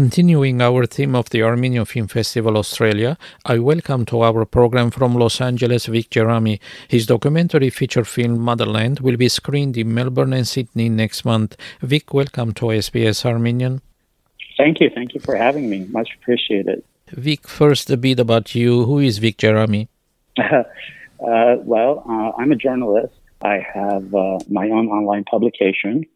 Continuing 0.00 0.62
our 0.62 0.86
theme 0.86 1.14
of 1.14 1.28
the 1.28 1.42
Armenian 1.42 1.84
Film 1.84 2.08
Festival 2.08 2.56
Australia, 2.56 3.18
I 3.44 3.58
welcome 3.58 4.06
to 4.06 4.22
our 4.22 4.46
program 4.46 4.90
from 4.90 5.14
Los 5.14 5.42
Angeles 5.42 5.84
Vic 5.84 6.08
Gerami. 6.08 6.58
His 6.88 7.04
documentary 7.04 7.68
feature 7.68 8.06
film 8.06 8.38
Motherland 8.40 9.00
will 9.00 9.18
be 9.18 9.28
screened 9.28 9.76
in 9.76 9.92
Melbourne 9.92 10.32
and 10.32 10.48
Sydney 10.48 10.88
next 10.88 11.26
month. 11.26 11.54
Vic, 11.82 12.14
welcome 12.14 12.54
to 12.54 12.72
SBS 12.84 13.26
Armenian. 13.26 13.82
Thank 14.56 14.80
you. 14.80 14.88
Thank 14.88 15.12
you 15.12 15.20
for 15.20 15.36
having 15.36 15.68
me. 15.68 15.84
Much 15.90 16.08
appreciated. 16.18 16.82
Vic, 17.08 17.46
first 17.46 17.90
a 17.90 17.98
bit 17.98 18.20
about 18.20 18.54
you. 18.54 18.86
Who 18.86 19.00
is 19.00 19.18
Vic 19.18 19.36
Gerami? 19.36 19.88
uh, 20.38 20.62
well, 21.18 22.04
uh, 22.08 22.40
I'm 22.40 22.52
a 22.52 22.56
journalist. 22.56 23.12
I 23.42 23.58
have 23.74 24.14
uh, 24.14 24.38
my 24.48 24.64
own 24.70 24.88
online 24.88 25.24
publication 25.24 26.06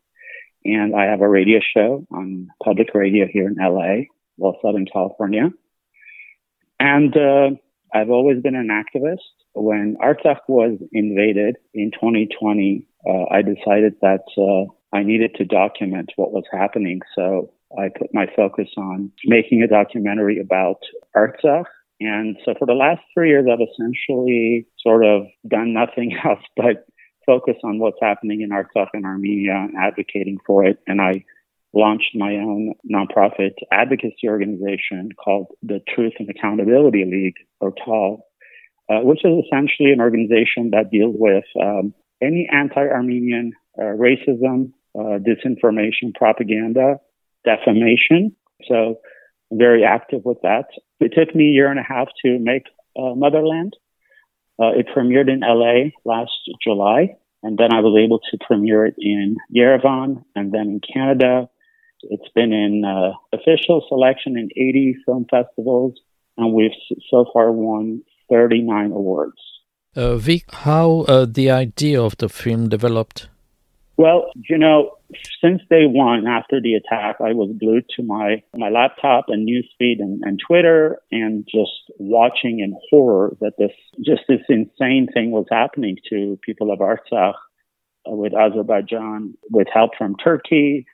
and 0.65 0.95
I 0.95 1.05
have 1.05 1.21
a 1.21 1.29
radio 1.29 1.61
show 1.61 2.07
on 2.11 2.49
public 2.63 2.95
radio 2.95 3.27
here 3.31 3.47
in 3.47 3.57
LA, 3.59 4.07
well, 4.37 4.59
Southern 4.63 4.87
California. 4.87 5.51
And 6.81 7.17
uh, 7.17 7.51
I've 7.93 8.11
always 8.11 8.43
been 8.43 8.57
an 8.57 8.69
activist. 8.69 9.19
When 9.55 9.97
Artsakh 10.03 10.41
was 10.49 10.79
invaded 10.93 11.57
in 11.75 11.91
2020, 11.93 12.87
uh, 13.07 13.25
I 13.31 13.43
decided 13.43 13.95
that 14.01 14.25
uh, 14.37 14.73
I 14.97 15.03
needed 15.03 15.35
to 15.37 15.45
document 15.45 16.13
what 16.17 16.33
was 16.33 16.45
happening. 16.51 17.01
So 17.15 17.53
I 17.79 17.89
put 17.97 18.13
my 18.13 18.27
focus 18.35 18.69
on 18.77 19.13
making 19.25 19.63
a 19.63 19.69
documentary 19.69 20.41
about 20.41 20.79
Artsakh. 21.17 21.67
And 22.01 22.37
so 22.45 22.55
for 22.59 22.67
the 22.67 22.75
last 22.75 23.03
three 23.13 23.29
years, 23.29 23.47
I've 23.51 23.61
essentially 23.61 24.67
sort 24.81 25.05
of 25.05 25.27
done 25.47 25.73
nothing 25.73 26.17
else 26.25 26.43
but 26.57 26.87
focus 27.27 27.57
on 27.65 27.79
what's 27.79 27.99
happening 28.01 28.41
in 28.43 28.51
Artsakh 28.51 28.89
and 28.93 29.05
Armenia 29.05 29.55
and 29.55 29.75
advocating 29.77 30.39
for 30.47 30.65
it. 30.65 30.79
And 30.87 31.01
I 31.01 31.25
launched 31.73 32.15
my 32.15 32.35
own 32.35 32.75
nonprofit 32.91 33.55
advocacy 33.73 34.29
organization 34.29 35.11
called 35.23 35.49
the 35.63 35.81
Truth 35.95 36.15
and 36.19 36.29
Accountability 36.31 37.05
League, 37.05 37.37
or 37.61 37.73
TAL, 37.85 38.25
uh, 38.89 39.01
which 39.01 39.25
is 39.25 39.45
essentially 39.45 39.91
an 39.93 40.01
organization 40.01 40.71
that 40.71 40.91
deals 40.91 41.17
with 41.19 41.45
um, 41.61 41.95
any 42.23 42.49
anti-Armenian 42.53 43.53
uh, 43.79 43.83
racism, 43.83 44.73
uh, 44.97 45.19
disinformation, 45.19 46.15
propaganda, 46.15 47.01
defamation. 47.45 48.37
So 48.69 49.01
very 49.53 49.85
active 49.85 50.25
with 50.25 50.39
that. 50.43 50.67
It 51.01 51.13
took 51.17 51.35
me 51.35 51.49
a 51.49 51.53
year 51.53 51.71
and 51.71 51.81
a 51.81 51.83
half 51.83 52.09
to 52.25 52.39
make 52.39 52.65
uh, 52.97 53.15
Motherland. 53.15 53.77
Uh, 54.61 54.71
it 54.79 54.87
premiered 54.95 55.29
in 55.29 55.41
LA 55.41 55.91
last 56.05 56.33
July, 56.63 57.17
and 57.43 57.59
then 57.59 57.73
I 57.73 57.81
was 57.81 57.99
able 58.03 58.21
to 58.21 58.39
premiere 58.47 58.87
it 58.87 58.95
in 58.99 59.37
Yerevan 59.55 60.25
and 60.35 60.53
then 60.53 60.69
in 60.69 60.81
Canada. 60.81 61.49
It's 62.03 62.29
been 62.35 62.53
in 62.53 62.85
uh, 62.85 63.13
official 63.33 63.85
selection 63.89 64.37
in 64.37 64.49
80 64.53 64.97
film 65.05 65.27
festivals, 65.31 65.95
and 66.37 66.53
we've 66.53 66.71
so 67.11 67.27
far 67.33 67.51
won 67.51 68.03
39 68.31 68.93
awards. 68.93 69.41
Uh, 69.97 70.17
Vic, 70.17 70.45
how 70.53 71.05
uh, 71.09 71.25
the 71.25 71.51
idea 71.51 72.03
of 72.03 72.17
the 72.19 72.29
film 72.29 72.69
developed? 72.69 73.29
Well, 73.97 74.31
you 74.49 74.59
know, 74.59 74.97
since 75.41 75.63
day 75.71 75.87
one 75.87 76.27
after 76.27 76.61
the 76.61 76.75
attack, 76.75 77.17
I 77.21 77.33
was 77.33 77.55
glued 77.59 77.85
to 77.97 78.03
my, 78.03 78.43
my 78.57 78.69
laptop 78.69 79.27
and 79.29 79.49
newsfeed 79.49 80.01
and, 80.01 80.23
and 80.25 80.41
Twitter 80.45 81.01
and 81.11 81.45
just 81.45 81.93
watching 81.99 82.61
in 82.61 82.75
horror 82.91 83.37
that 83.41 83.53
this, 83.59 83.73
just 84.05 84.23
this 84.29 84.41
insane 84.49 85.09
thing 85.13 85.31
was 85.31 85.47
happening 85.51 85.97
to 86.11 86.39
people 86.43 86.73
of 86.73 86.79
Artsakh 86.79 87.35
uh, 88.07 88.15
with 88.15 88.35
Azerbaijan, 88.35 89.35
with 89.51 89.69
help 89.73 89.93
from 89.97 90.17
Turkey, 90.17 90.87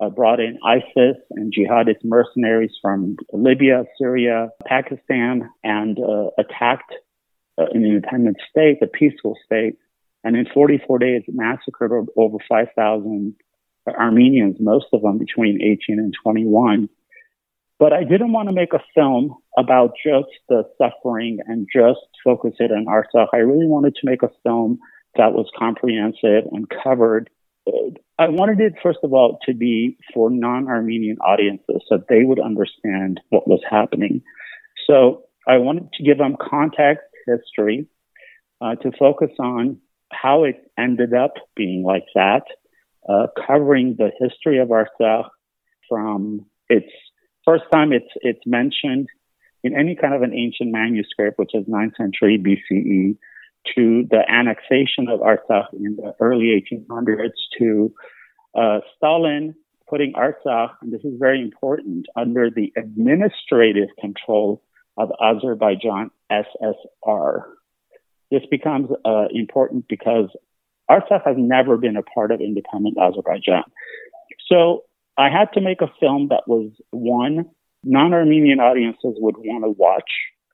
uh, 0.00 0.08
brought 0.08 0.40
in 0.40 0.58
ISIS 0.64 1.16
and 1.30 1.52
jihadist 1.52 2.04
mercenaries 2.04 2.72
from 2.82 3.16
Libya, 3.32 3.84
Syria, 3.98 4.48
Pakistan, 4.66 5.50
and 5.62 5.98
uh, 5.98 6.30
attacked 6.38 6.92
uh, 7.58 7.66
an 7.72 7.84
independent 7.84 8.36
state, 8.50 8.78
a 8.82 8.86
peaceful 8.86 9.36
state, 9.44 9.76
and 10.24 10.36
in 10.36 10.46
44 10.52 10.98
days 10.98 11.22
massacred 11.28 11.92
over 12.16 12.38
5,000 12.48 13.34
Armenians, 13.92 14.56
most 14.60 14.86
of 14.92 15.02
them 15.02 15.18
between 15.18 15.60
18 15.62 15.98
and 15.98 16.14
21. 16.22 16.88
But 17.78 17.92
I 17.92 18.04
didn't 18.04 18.32
want 18.32 18.48
to 18.48 18.54
make 18.54 18.72
a 18.72 18.82
film 18.94 19.34
about 19.58 19.92
just 20.04 20.30
the 20.48 20.64
suffering 20.78 21.38
and 21.46 21.66
just 21.72 22.00
focus 22.22 22.54
it 22.58 22.70
on 22.70 22.86
Artsakh. 22.86 23.28
I 23.32 23.38
really 23.38 23.66
wanted 23.66 23.94
to 23.96 24.06
make 24.06 24.22
a 24.22 24.30
film 24.42 24.78
that 25.16 25.32
was 25.32 25.50
comprehensive 25.58 26.50
and 26.52 26.66
covered. 26.82 27.30
I 28.18 28.28
wanted 28.28 28.60
it, 28.60 28.74
first 28.82 29.00
of 29.02 29.12
all, 29.12 29.38
to 29.46 29.54
be 29.54 29.96
for 30.12 30.30
non-Armenian 30.30 31.18
audiences 31.18 31.82
so 31.88 31.98
they 32.08 32.24
would 32.24 32.40
understand 32.40 33.20
what 33.30 33.48
was 33.48 33.60
happening. 33.68 34.22
So 34.86 35.24
I 35.48 35.58
wanted 35.58 35.92
to 35.94 36.04
give 36.04 36.18
them 36.18 36.36
context, 36.40 37.04
history, 37.26 37.86
uh, 38.60 38.76
to 38.76 38.92
focus 38.98 39.30
on 39.38 39.78
how 40.12 40.44
it 40.44 40.70
ended 40.78 41.14
up 41.14 41.34
being 41.56 41.82
like 41.82 42.04
that, 42.14 42.44
uh, 43.08 43.26
covering 43.46 43.96
the 43.98 44.10
history 44.18 44.58
of 44.58 44.68
Artsakh 44.68 45.28
from 45.88 46.46
its 46.68 46.90
first 47.44 47.64
time 47.72 47.92
it's 47.92 48.10
it's 48.22 48.46
mentioned 48.46 49.08
in 49.62 49.74
any 49.74 49.96
kind 49.96 50.14
of 50.14 50.22
an 50.22 50.34
ancient 50.34 50.70
manuscript, 50.70 51.38
which 51.38 51.54
is 51.54 51.64
9th 51.66 51.96
century 51.96 52.38
BCE, 52.38 53.16
to 53.74 54.06
the 54.10 54.22
annexation 54.28 55.08
of 55.08 55.20
Artsakh 55.20 55.72
in 55.72 55.96
the 55.96 56.14
early 56.20 56.62
1800s, 56.70 57.32
to 57.58 57.92
uh, 58.54 58.80
Stalin 58.96 59.54
putting 59.88 60.12
Artsakh, 60.12 60.72
and 60.82 60.92
this 60.92 61.02
is 61.02 61.14
very 61.18 61.40
important, 61.40 62.06
under 62.16 62.50
the 62.50 62.72
administrative 62.76 63.88
control 64.00 64.62
of 64.96 65.10
Azerbaijan 65.20 66.10
SSR. 66.30 67.42
This 68.30 68.42
becomes 68.50 68.90
uh, 69.04 69.26
important 69.30 69.86
because 69.88 70.28
Artsakh 70.90 71.24
has 71.24 71.36
never 71.38 71.76
been 71.76 71.96
a 71.96 72.02
part 72.02 72.30
of 72.30 72.40
independent 72.40 72.96
Azerbaijan. 72.98 73.64
So 74.50 74.84
I 75.16 75.30
had 75.30 75.52
to 75.54 75.60
make 75.60 75.80
a 75.80 75.90
film 76.00 76.28
that 76.28 76.42
was 76.46 76.70
one, 76.90 77.46
non-Armenian 77.82 78.60
audiences 78.60 79.14
would 79.18 79.36
want 79.38 79.64
to 79.64 79.70
watch 79.70 80.10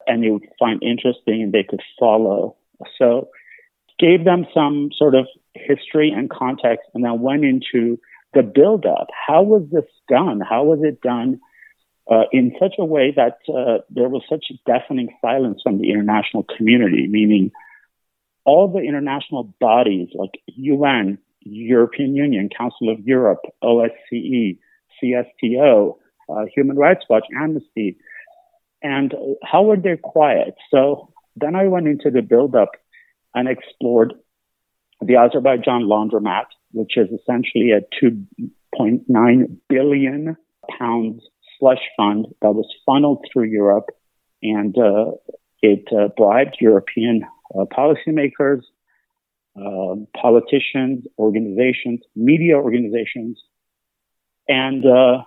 and 0.07 0.23
they 0.23 0.31
would 0.31 0.47
find 0.59 0.83
interesting 0.83 1.43
and 1.43 1.53
they 1.53 1.65
could 1.69 1.83
follow. 1.99 2.57
So 2.99 3.29
gave 3.99 4.25
them 4.25 4.47
some 4.55 4.91
sort 4.97 5.15
of 5.15 5.27
history 5.55 6.11
and 6.11 6.31
context 6.31 6.89
and 6.95 7.05
then 7.05 7.21
went 7.21 7.45
into 7.45 7.99
the 8.33 8.43
build 8.43 8.87
up. 8.87 9.09
How 9.27 9.43
was 9.43 9.62
this 9.71 9.85
done? 10.09 10.41
How 10.41 10.65
was 10.65 10.81
it 10.83 11.01
done 11.01 11.41
uh, 12.11 12.25
in 12.33 12.55
such 12.59 12.75
a 12.79 12.85
way 12.85 13.12
that 13.15 13.39
uh, 13.49 13.83
there 13.91 14.09
was 14.09 14.23
such 14.29 14.47
deafening 14.67 15.09
silence 15.21 15.61
from 15.62 15.79
the 15.79 15.91
international 15.91 16.45
community, 16.57 17.07
meaning 17.09 17.51
all 18.50 18.66
the 18.66 18.81
international 18.81 19.44
bodies 19.61 20.09
like 20.15 20.33
UN, 20.47 21.19
European 21.43 22.16
Union, 22.16 22.49
Council 22.49 22.88
of 22.88 22.99
Europe, 23.06 23.43
OSCE, 23.62 24.59
CSTO, 24.97 25.94
uh, 26.28 26.44
Human 26.56 26.77
Rights 26.77 27.05
Watch, 27.09 27.27
Amnesty, 27.41 27.97
and 28.83 29.15
how 29.44 29.62
were 29.62 29.77
they 29.77 29.97
quiet? 29.97 30.55
So 30.69 31.12
then 31.37 31.55
I 31.55 31.69
went 31.69 31.87
into 31.87 32.11
the 32.11 32.22
build-up 32.22 32.72
and 33.37 33.49
explored 33.49 34.15
the 35.00 35.15
Azerbaijan 35.15 35.82
laundromat, 35.82 36.47
which 36.72 36.97
is 36.97 37.09
essentially 37.21 37.71
a 37.71 37.82
2.9 38.05 39.56
billion 39.69 40.37
pounds 40.77 41.22
slush 41.56 41.84
fund 41.97 42.27
that 42.43 42.53
was 42.53 42.69
funneled 42.84 43.25
through 43.32 43.44
Europe, 43.44 43.91
and 44.43 44.77
uh, 44.77 45.12
it 45.62 45.87
uh, 45.97 46.09
bribed 46.17 46.56
European 46.61 47.22
uh, 47.55 47.65
policymakers, 47.65 48.62
uh, 49.56 49.94
politicians, 50.21 51.05
organizations, 51.19 52.00
media 52.15 52.56
organizations, 52.56 53.38
and 54.49 54.85
uh, 54.87 55.23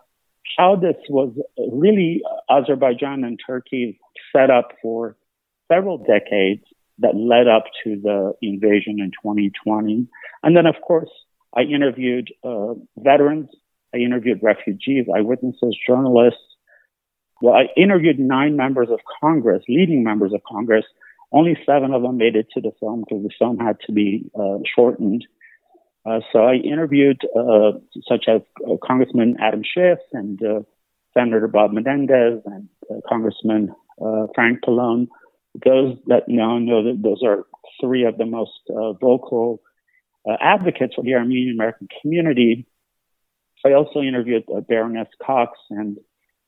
how 0.57 0.75
this 0.75 0.95
was 1.09 1.33
really 1.57 2.21
Azerbaijan 2.49 3.23
and 3.23 3.39
Turkey 3.45 3.99
set 4.35 4.49
up 4.49 4.71
for 4.81 5.15
several 5.71 5.97
decades 5.97 6.63
that 6.99 7.15
led 7.15 7.47
up 7.47 7.65
to 7.83 7.99
the 8.01 8.33
invasion 8.41 8.99
in 8.99 9.11
2020. 9.23 10.07
And 10.43 10.55
then, 10.55 10.65
of 10.65 10.75
course, 10.85 11.09
I 11.55 11.61
interviewed 11.61 12.31
uh, 12.43 12.73
veterans, 12.97 13.49
I 13.93 13.97
interviewed 13.97 14.39
refugees, 14.41 15.05
eyewitnesses, 15.13 15.77
journalists. 15.87 16.39
Well, 17.41 17.53
I 17.53 17.67
interviewed 17.75 18.19
nine 18.19 18.55
members 18.55 18.89
of 18.89 18.99
Congress, 19.21 19.63
leading 19.67 20.03
members 20.03 20.33
of 20.33 20.41
Congress, 20.43 20.85
only 21.33 21.57
seven 21.65 21.93
of 21.93 22.03
them 22.03 22.17
made 22.17 22.35
it 22.35 22.47
to 22.53 22.61
the 22.61 22.71
film 22.79 23.01
because 23.01 23.23
the 23.23 23.33
film 23.39 23.57
had 23.57 23.77
to 23.87 23.91
be 23.91 24.29
uh, 24.39 24.59
shortened. 24.75 25.25
Uh, 26.05 26.19
so 26.31 26.39
I 26.39 26.55
interviewed 26.55 27.21
uh, 27.35 27.73
such 28.07 28.25
as 28.27 28.41
uh, 28.67 28.75
Congressman 28.85 29.37
Adam 29.39 29.63
Schiff 29.63 29.99
and 30.11 30.41
uh, 30.43 30.59
Senator 31.13 31.47
Bob 31.47 31.71
Menendez 31.71 32.41
and 32.45 32.69
uh, 32.89 32.95
Congressman 33.07 33.73
Frank 34.35 34.59
Pallone. 34.65 35.07
Those 35.63 35.97
that 36.07 36.27
know 36.27 36.57
know 36.59 36.83
that 36.83 37.01
those 37.01 37.21
are 37.23 37.45
three 37.79 38.05
of 38.05 38.17
the 38.17 38.25
most 38.25 38.59
vocal 38.99 39.61
advocates 40.41 40.95
for 40.95 41.03
the 41.03 41.13
Armenian 41.13 41.55
American 41.55 41.87
community. 42.01 42.65
I 43.65 43.73
also 43.73 44.01
interviewed 44.01 44.43
Baroness 44.67 45.07
Cox 45.25 45.57
and 45.69 45.97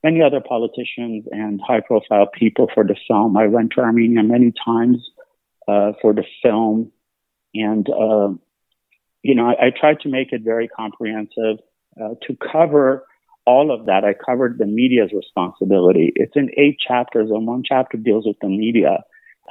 many 0.06 0.22
other 0.22 0.40
politicians 0.40 1.25
and 1.31 1.60
high 1.68 1.81
profile 1.81 2.28
people 2.28 2.68
for 2.75 2.84
the 2.84 2.96
film. 3.07 3.36
I 3.36 3.48
went 3.48 3.72
to 3.72 3.81
Armenia 3.81 4.22
many 4.22 4.54
times 4.63 4.98
uh, 5.68 5.94
for 6.00 6.13
the 6.13 6.24
film. 6.44 6.92
And, 7.56 7.90
uh, 7.90 8.30
you 9.24 9.34
know, 9.34 9.48
I, 9.48 9.68
I, 9.68 9.69
tried 9.72 10.02
to 10.02 10.10
make 10.10 10.31
it 10.31 10.42
very 10.44 10.68
comprehensive 10.68 11.57
uh, 12.00 12.13
to 12.28 12.38
cover 12.52 13.07
all 13.48 13.74
of 13.74 13.88
that. 13.88 14.04
I 14.04 14.13
covered 14.13 14.60
the 14.60 14.68
media's 14.68 15.12
responsibility. 15.12 16.12
It's 16.16 16.36
in 16.36 16.51
eight 16.56 16.78
chapters, 16.86 17.30
and 17.31 17.48
one 17.48 17.63
chapter 17.66 17.98
deals 17.98 18.25
with 18.28 18.38
the 18.42 18.50
media. 18.50 19.04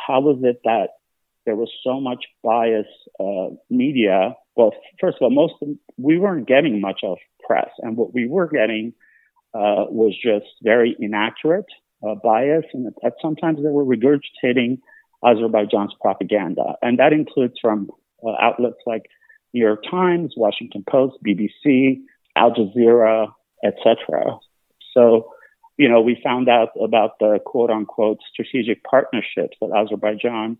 How 0.06 0.20
was 0.20 0.38
it 0.42 0.60
that 0.64 0.90
there 1.46 1.56
was 1.56 1.70
so 1.82 2.00
much 2.00 2.26
bias 2.44 2.86
uh, 3.18 3.56
media? 3.70 4.36
Well, 4.54 4.72
first 5.00 5.16
of 5.16 5.22
all, 5.22 5.30
most 5.30 5.54
of, 5.62 5.68
we 5.96 6.16
weren't 6.16 6.46
getting 6.46 6.80
much 6.80 7.00
of 7.02 7.18
press, 7.44 7.70
and 7.78 7.96
what 7.96 8.14
we 8.14 8.28
were 8.28 8.46
getting 8.46 8.92
uh, 9.54 9.86
was 9.88 10.14
just 10.20 10.46
very 10.62 10.96
inaccurate, 10.98 11.66
uh, 12.06 12.14
bias, 12.22 12.64
and 12.72 12.92
sometimes 13.22 13.62
they 13.62 13.68
were 13.68 13.84
regurgitating 13.84 14.78
Azerbaijan's 15.24 15.94
propaganda, 16.00 16.74
and 16.82 16.98
that 16.98 17.12
includes 17.12 17.54
from 17.60 17.88
uh, 18.26 18.32
outlets 18.40 18.78
like 18.86 19.06
New 19.52 19.64
York 19.64 19.84
Times, 19.88 20.34
Washington 20.36 20.84
Post, 20.88 21.16
BBC, 21.24 22.00
Al 22.36 22.52
Jazeera, 22.52 23.28
etc. 23.64 24.38
So, 24.92 25.30
you 25.76 25.88
know, 25.88 26.00
we 26.00 26.20
found 26.22 26.48
out 26.48 26.70
about 26.82 27.18
the 27.20 27.38
quote 27.44 27.70
unquote 27.70 28.18
strategic 28.30 28.82
partnerships 28.84 29.56
that 29.60 29.70
Azerbaijan 29.74 30.58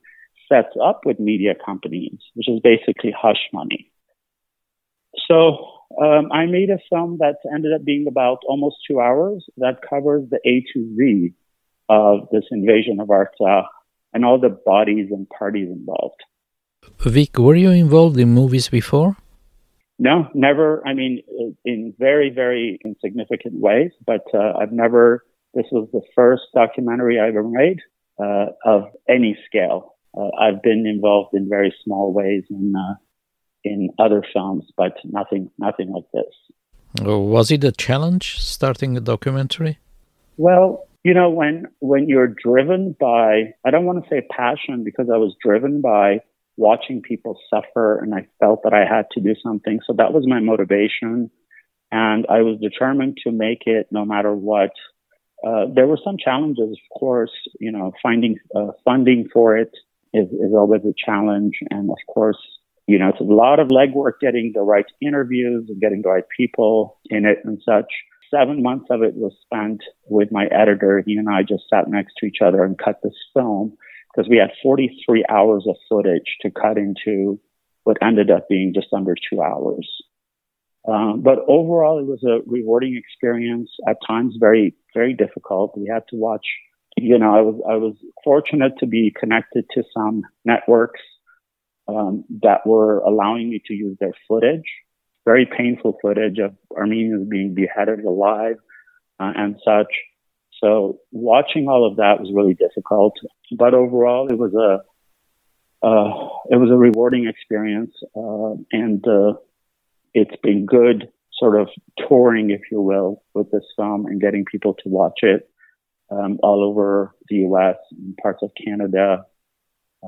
sets 0.48 0.74
up 0.82 1.00
with 1.04 1.18
media 1.18 1.54
companies, 1.54 2.18
which 2.34 2.48
is 2.48 2.60
basically 2.60 3.14
hush 3.16 3.48
money. 3.52 3.90
So 5.28 5.66
um, 6.00 6.32
I 6.32 6.46
made 6.46 6.70
a 6.70 6.78
film 6.90 7.18
that 7.18 7.36
ended 7.52 7.72
up 7.72 7.84
being 7.84 8.06
about 8.08 8.38
almost 8.48 8.76
two 8.88 9.00
hours 9.00 9.44
that 9.58 9.78
covers 9.88 10.28
the 10.30 10.40
A 10.44 10.64
to 10.72 10.96
Z 10.96 11.32
of 11.88 12.28
this 12.32 12.44
invasion 12.50 13.00
of 13.00 13.08
Artsakh 13.08 13.66
and 14.12 14.24
all 14.24 14.40
the 14.40 14.48
bodies 14.48 15.08
and 15.10 15.28
parties 15.28 15.68
involved. 15.68 16.22
Vic, 17.00 17.38
were 17.38 17.54
you 17.54 17.70
involved 17.70 18.18
in 18.18 18.30
movies 18.30 18.68
before? 18.68 19.16
No, 19.98 20.28
never. 20.34 20.86
I 20.86 20.94
mean, 20.94 21.22
in 21.64 21.94
very, 21.98 22.30
very 22.30 22.78
insignificant 22.84 23.54
ways, 23.60 23.92
but 24.04 24.22
uh, 24.34 24.52
I've 24.58 24.72
never, 24.72 25.24
this 25.54 25.66
was 25.70 25.88
the 25.92 26.02
first 26.14 26.42
documentary 26.54 27.20
I 27.20 27.28
ever 27.28 27.44
made 27.44 27.78
uh, 28.18 28.46
of 28.64 28.84
any 29.08 29.38
scale. 29.46 29.96
Uh, 30.16 30.30
I've 30.38 30.62
been 30.62 30.86
involved 30.86 31.34
in 31.34 31.48
very 31.48 31.74
small 31.84 32.12
ways 32.12 32.44
in, 32.50 32.74
uh, 32.76 32.94
in 33.64 33.90
other 33.98 34.22
films, 34.32 34.64
but 34.76 34.96
nothing, 35.04 35.50
nothing 35.58 35.90
like 35.90 36.04
this. 36.12 36.34
Was 37.02 37.50
it 37.50 37.64
a 37.64 37.72
challenge 37.72 38.38
starting 38.40 38.96
a 38.96 39.00
documentary? 39.00 39.78
Well, 40.36 40.86
you 41.02 41.12
know, 41.12 41.30
when, 41.30 41.66
when 41.80 42.08
you're 42.08 42.28
driven 42.28 42.96
by, 42.98 43.54
I 43.64 43.70
don't 43.70 43.84
want 43.84 44.04
to 44.04 44.10
say 44.10 44.26
passion 44.30 44.84
because 44.84 45.08
I 45.12 45.16
was 45.16 45.34
driven 45.42 45.80
by 45.80 46.20
watching 46.56 47.02
people 47.02 47.38
suffer 47.50 47.98
and 47.98 48.14
I 48.14 48.26
felt 48.38 48.62
that 48.62 48.72
I 48.72 48.84
had 48.84 49.06
to 49.12 49.20
do 49.20 49.34
something. 49.42 49.80
So 49.86 49.94
that 49.94 50.12
was 50.12 50.24
my 50.26 50.40
motivation. 50.40 51.30
And 51.90 52.26
I 52.28 52.42
was 52.42 52.58
determined 52.60 53.18
to 53.24 53.32
make 53.32 53.62
it 53.66 53.88
no 53.90 54.04
matter 54.04 54.32
what. 54.32 54.70
Uh, 55.46 55.66
there 55.74 55.86
were 55.86 55.98
some 56.02 56.16
challenges, 56.16 56.70
of 56.70 56.98
course, 56.98 57.32
you 57.60 57.70
know, 57.70 57.92
finding 58.02 58.38
uh, 58.56 58.68
funding 58.84 59.28
for 59.32 59.58
it 59.58 59.72
is, 60.14 60.28
is 60.30 60.54
always 60.54 60.82
a 60.84 60.94
challenge. 60.96 61.58
And 61.70 61.90
of 61.90 61.98
course, 62.08 62.38
you 62.86 62.98
know, 62.98 63.08
it's 63.08 63.20
a 63.20 63.24
lot 63.24 63.60
of 63.60 63.68
legwork 63.68 64.20
getting 64.20 64.52
the 64.54 64.62
right 64.62 64.86
interviews 65.00 65.66
and 65.68 65.80
getting 65.80 66.02
the 66.02 66.10
right 66.10 66.24
people 66.36 66.98
in 67.06 67.24
it 67.24 67.38
and 67.44 67.60
such 67.64 67.86
seven 68.30 68.62
months 68.62 68.86
of 68.90 69.02
it 69.02 69.14
was 69.14 69.32
spent 69.42 69.82
with 70.06 70.30
my 70.32 70.46
editor. 70.46 71.02
He 71.04 71.16
and 71.16 71.28
I 71.28 71.42
just 71.42 71.64
sat 71.70 71.88
next 71.88 72.14
to 72.18 72.26
each 72.26 72.38
other 72.44 72.62
and 72.64 72.78
cut 72.78 73.00
this 73.02 73.14
film 73.32 73.76
because 74.14 74.28
we 74.28 74.36
had 74.36 74.50
43 74.62 75.24
hours 75.28 75.64
of 75.68 75.76
footage 75.88 76.36
to 76.42 76.50
cut 76.50 76.76
into 76.76 77.40
what 77.84 77.98
ended 78.02 78.30
up 78.30 78.48
being 78.48 78.72
just 78.74 78.92
under 78.92 79.14
two 79.14 79.40
hours. 79.40 79.88
Um, 80.86 81.22
but 81.22 81.38
overall, 81.48 81.98
it 81.98 82.06
was 82.06 82.22
a 82.24 82.42
rewarding 82.46 82.96
experience. 82.96 83.70
At 83.88 83.96
times, 84.06 84.36
very, 84.38 84.74
very 84.92 85.14
difficult. 85.14 85.76
We 85.76 85.88
had 85.90 86.02
to 86.10 86.16
watch. 86.16 86.46
You 86.96 87.18
know, 87.18 87.34
I 87.34 87.40
was 87.40 87.60
I 87.68 87.76
was 87.76 87.94
fortunate 88.22 88.72
to 88.78 88.86
be 88.86 89.12
connected 89.18 89.64
to 89.74 89.82
some 89.94 90.22
networks 90.44 91.00
um, 91.88 92.24
that 92.42 92.66
were 92.66 92.98
allowing 93.00 93.50
me 93.50 93.62
to 93.66 93.74
use 93.74 93.96
their 94.00 94.12
footage 94.26 94.64
very 95.24 95.46
painful 95.46 95.98
footage 96.02 96.38
of 96.38 96.54
Armenians 96.76 97.28
being 97.28 97.54
beheaded 97.54 98.04
alive 98.04 98.56
uh, 99.18 99.32
and 99.34 99.56
such. 99.64 99.92
So 100.62 101.00
watching 101.10 101.66
all 101.68 101.88
of 101.90 101.96
that 101.96 102.20
was 102.20 102.30
really 102.34 102.54
difficult, 102.54 103.14
but 103.56 103.74
overall 103.74 104.28
it 104.28 104.38
was 104.38 104.54
a 104.54 104.82
uh, 105.86 106.28
it 106.48 106.56
was 106.56 106.70
a 106.70 106.76
rewarding 106.76 107.26
experience, 107.26 107.92
uh, 108.16 108.54
and 108.72 109.06
uh, 109.06 109.34
it's 110.14 110.36
been 110.42 110.64
good 110.64 111.10
sort 111.34 111.60
of 111.60 111.68
touring, 112.08 112.48
if 112.48 112.62
you 112.70 112.80
will, 112.80 113.22
with 113.34 113.50
this 113.50 113.64
film 113.76 114.06
and 114.06 114.18
getting 114.18 114.46
people 114.50 114.72
to 114.72 114.88
watch 114.88 115.18
it 115.20 115.46
um, 116.10 116.38
all 116.42 116.64
over 116.64 117.14
the 117.28 117.36
U.S. 117.36 117.76
and 117.90 118.16
parts 118.16 118.42
of 118.42 118.50
Canada 118.64 119.26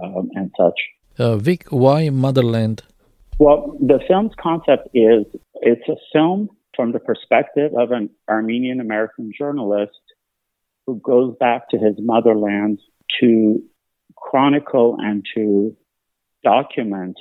um, 0.02 0.30
and 0.32 0.50
such. 0.56 0.80
Uh, 1.18 1.36
Vic, 1.36 1.66
why 1.70 2.10
Motherland? 2.10 2.82
Well, 3.38 3.76
the 3.80 4.00
film's 4.06 4.32
concept 4.40 4.88
is 4.94 5.24
it's 5.54 5.88
a 5.88 5.96
film 6.12 6.50
from 6.74 6.92
the 6.92 6.98
perspective 6.98 7.72
of 7.76 7.90
an 7.90 8.10
Armenian 8.28 8.80
American 8.80 9.32
journalist 9.36 10.00
who 10.86 11.00
goes 11.00 11.34
back 11.40 11.70
to 11.70 11.78
his 11.78 11.94
motherland 11.98 12.80
to 13.20 13.62
chronicle 14.16 14.96
and 15.00 15.24
to 15.34 15.76
document 16.44 17.16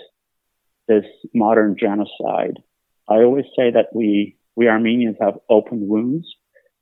this 0.87 1.05
modern 1.33 1.75
genocide. 1.79 2.61
I 3.09 3.15
always 3.15 3.45
say 3.55 3.71
that 3.71 3.87
we, 3.93 4.37
we 4.55 4.67
Armenians 4.67 5.17
have 5.19 5.39
open 5.49 5.87
wounds 5.87 6.27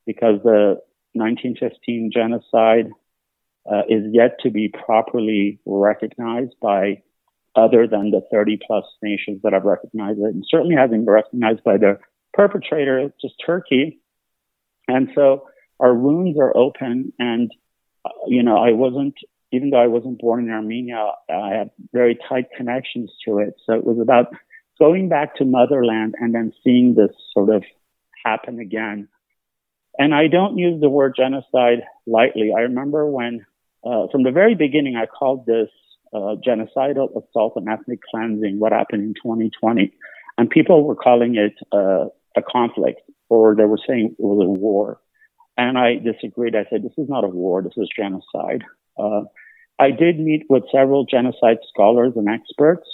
because 0.05 0.39
the 0.43 0.79
1915 1.13 2.11
genocide 2.13 2.89
uh, 3.69 3.81
is 3.89 4.03
yet 4.11 4.39
to 4.41 4.49
be 4.49 4.69
properly 4.69 5.59
recognized 5.65 6.53
by 6.61 7.01
other 7.55 7.87
than 7.87 8.11
the 8.11 8.21
30 8.31 8.59
plus 8.65 8.85
nations 9.01 9.41
that 9.43 9.53
have 9.53 9.63
recognized 9.63 10.19
it, 10.19 10.33
and 10.33 10.43
certainly 10.47 10.75
hasn't 10.75 11.05
been 11.05 11.13
recognized 11.13 11.63
by 11.63 11.77
the 11.77 11.99
perpetrator, 12.33 13.13
just 13.21 13.35
Turkey. 13.45 13.99
And 14.87 15.09
so 15.13 15.47
our 15.79 15.93
wounds 15.93 16.37
are 16.39 16.55
open, 16.55 17.13
and 17.19 17.51
uh, 18.05 18.09
you 18.27 18.43
know, 18.43 18.57
I 18.57 18.71
wasn't, 18.71 19.15
even 19.51 19.69
though 19.69 19.81
I 19.81 19.87
wasn't 19.87 20.19
born 20.19 20.45
in 20.45 20.51
Armenia, 20.51 21.11
I 21.29 21.49
had 21.49 21.69
very 21.93 22.17
tight 22.27 22.47
connections 22.57 23.11
to 23.25 23.37
it. 23.37 23.53
So 23.65 23.73
it 23.73 23.85
was 23.85 23.99
about 23.99 24.33
going 24.79 25.07
back 25.09 25.35
to 25.35 25.45
motherland 25.45 26.15
and 26.19 26.33
then 26.33 26.51
seeing 26.63 26.95
this 26.95 27.11
sort 27.33 27.49
of 27.49 27.63
happen 28.25 28.59
again. 28.59 29.07
And 29.97 30.13
I 30.13 30.27
don't 30.27 30.57
use 30.57 30.81
the 30.81 30.89
word 30.89 31.13
genocide 31.15 31.83
lightly. 32.07 32.51
I 32.55 32.61
remember 32.61 33.09
when, 33.09 33.45
uh, 33.83 34.07
from 34.11 34.23
the 34.23 34.31
very 34.31 34.55
beginning, 34.55 34.95
I 34.95 35.05
called 35.05 35.45
this 35.45 35.69
uh, 36.13 36.35
genocidal 36.45 37.09
assault 37.17 37.53
and 37.55 37.67
ethnic 37.67 37.99
cleansing, 38.09 38.59
what 38.59 38.71
happened 38.71 39.03
in 39.03 39.13
2020. 39.15 39.91
And 40.37 40.49
people 40.49 40.83
were 40.83 40.95
calling 40.95 41.35
it 41.35 41.53
uh, 41.71 42.05
a 42.35 42.41
conflict, 42.41 43.01
or 43.29 43.55
they 43.55 43.65
were 43.65 43.79
saying 43.87 44.15
it 44.17 44.23
was 44.23 44.45
a 44.45 44.59
war. 44.59 44.99
And 45.57 45.77
I 45.77 45.95
disagreed. 45.95 46.55
I 46.55 46.65
said, 46.69 46.83
this 46.83 46.97
is 46.97 47.09
not 47.09 47.23
a 47.23 47.27
war, 47.27 47.61
this 47.61 47.77
is 47.77 47.89
genocide. 47.95 48.63
Uh, 48.97 49.21
I 49.79 49.91
did 49.91 50.19
meet 50.19 50.45
with 50.49 50.63
several 50.71 51.05
genocide 51.05 51.57
scholars 51.67 52.13
and 52.15 52.27
experts 52.29 52.87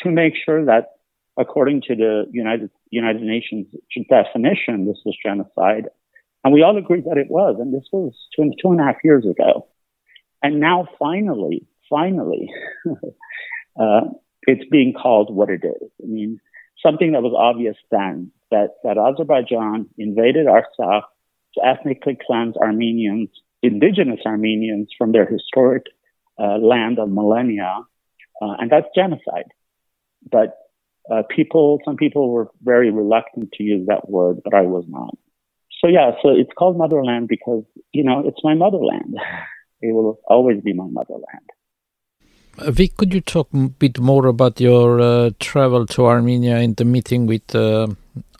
to 0.00 0.10
make 0.10 0.34
sure 0.44 0.64
that, 0.64 0.92
according 1.38 1.82
to 1.82 1.94
the 1.94 2.24
United, 2.32 2.70
United 2.90 3.22
Nations 3.22 3.66
definition, 4.08 4.86
this 4.86 5.00
was 5.04 5.16
genocide. 5.24 5.88
And 6.44 6.52
we 6.52 6.62
all 6.62 6.76
agreed 6.76 7.04
that 7.04 7.18
it 7.18 7.30
was. 7.30 7.56
And 7.58 7.74
this 7.74 7.88
was 7.92 8.12
two, 8.36 8.50
two 8.62 8.70
and 8.70 8.80
a 8.80 8.84
half 8.84 8.96
years 9.02 9.24
ago. 9.26 9.66
And 10.44 10.60
now 10.60 10.86
finally, 10.98 11.66
finally, 11.88 12.52
uh, 13.80 14.00
it's 14.42 14.68
being 14.70 14.92
called 14.92 15.34
what 15.34 15.48
it 15.48 15.62
is. 15.64 15.90
I 16.02 16.06
mean, 16.06 16.38
something 16.84 17.12
that 17.12 17.22
was 17.22 17.34
obvious 17.34 17.76
then 17.90 18.30
that, 18.50 18.74
that 18.84 18.98
Azerbaijan 18.98 19.88
invaded 19.96 20.46
Artsakh 20.46 21.04
to 21.54 21.64
ethnically 21.64 22.18
cleanse 22.26 22.58
Armenians, 22.58 23.30
indigenous 23.62 24.20
Armenians 24.26 24.90
from 24.98 25.12
their 25.12 25.24
historic 25.24 25.84
uh, 26.38 26.58
land 26.58 26.98
of 26.98 27.08
millennia, 27.08 27.78
uh, 28.42 28.54
and 28.58 28.70
that's 28.70 28.88
genocide. 28.94 29.48
But 30.30 30.58
uh, 31.10 31.22
people, 31.34 31.80
some 31.86 31.96
people 31.96 32.30
were 32.30 32.50
very 32.62 32.90
reluctant 32.90 33.52
to 33.52 33.62
use 33.62 33.86
that 33.86 34.10
word, 34.10 34.40
but 34.44 34.52
I 34.52 34.62
was 34.62 34.84
not. 34.88 35.16
So 35.80 35.88
yeah, 35.88 36.10
so 36.22 36.28
it's 36.28 36.52
called 36.54 36.76
motherland 36.76 37.28
because 37.28 37.64
you 37.92 38.04
know 38.04 38.22
it's 38.26 38.40
my 38.44 38.52
motherland. 38.52 39.16
It 39.84 39.92
will 39.92 40.18
always 40.26 40.62
be 40.62 40.72
my 40.72 40.86
motherland. 40.86 41.48
Vic, 42.56 42.96
could 42.96 43.12
you 43.12 43.20
talk 43.20 43.48
a 43.52 43.68
bit 43.68 43.98
more 43.98 44.26
about 44.26 44.60
your 44.60 45.00
uh, 45.00 45.30
travel 45.40 45.84
to 45.86 46.06
Armenia 46.06 46.56
and 46.56 46.74
the 46.76 46.84
meeting 46.84 47.26
with 47.26 47.54
uh, 47.54 47.88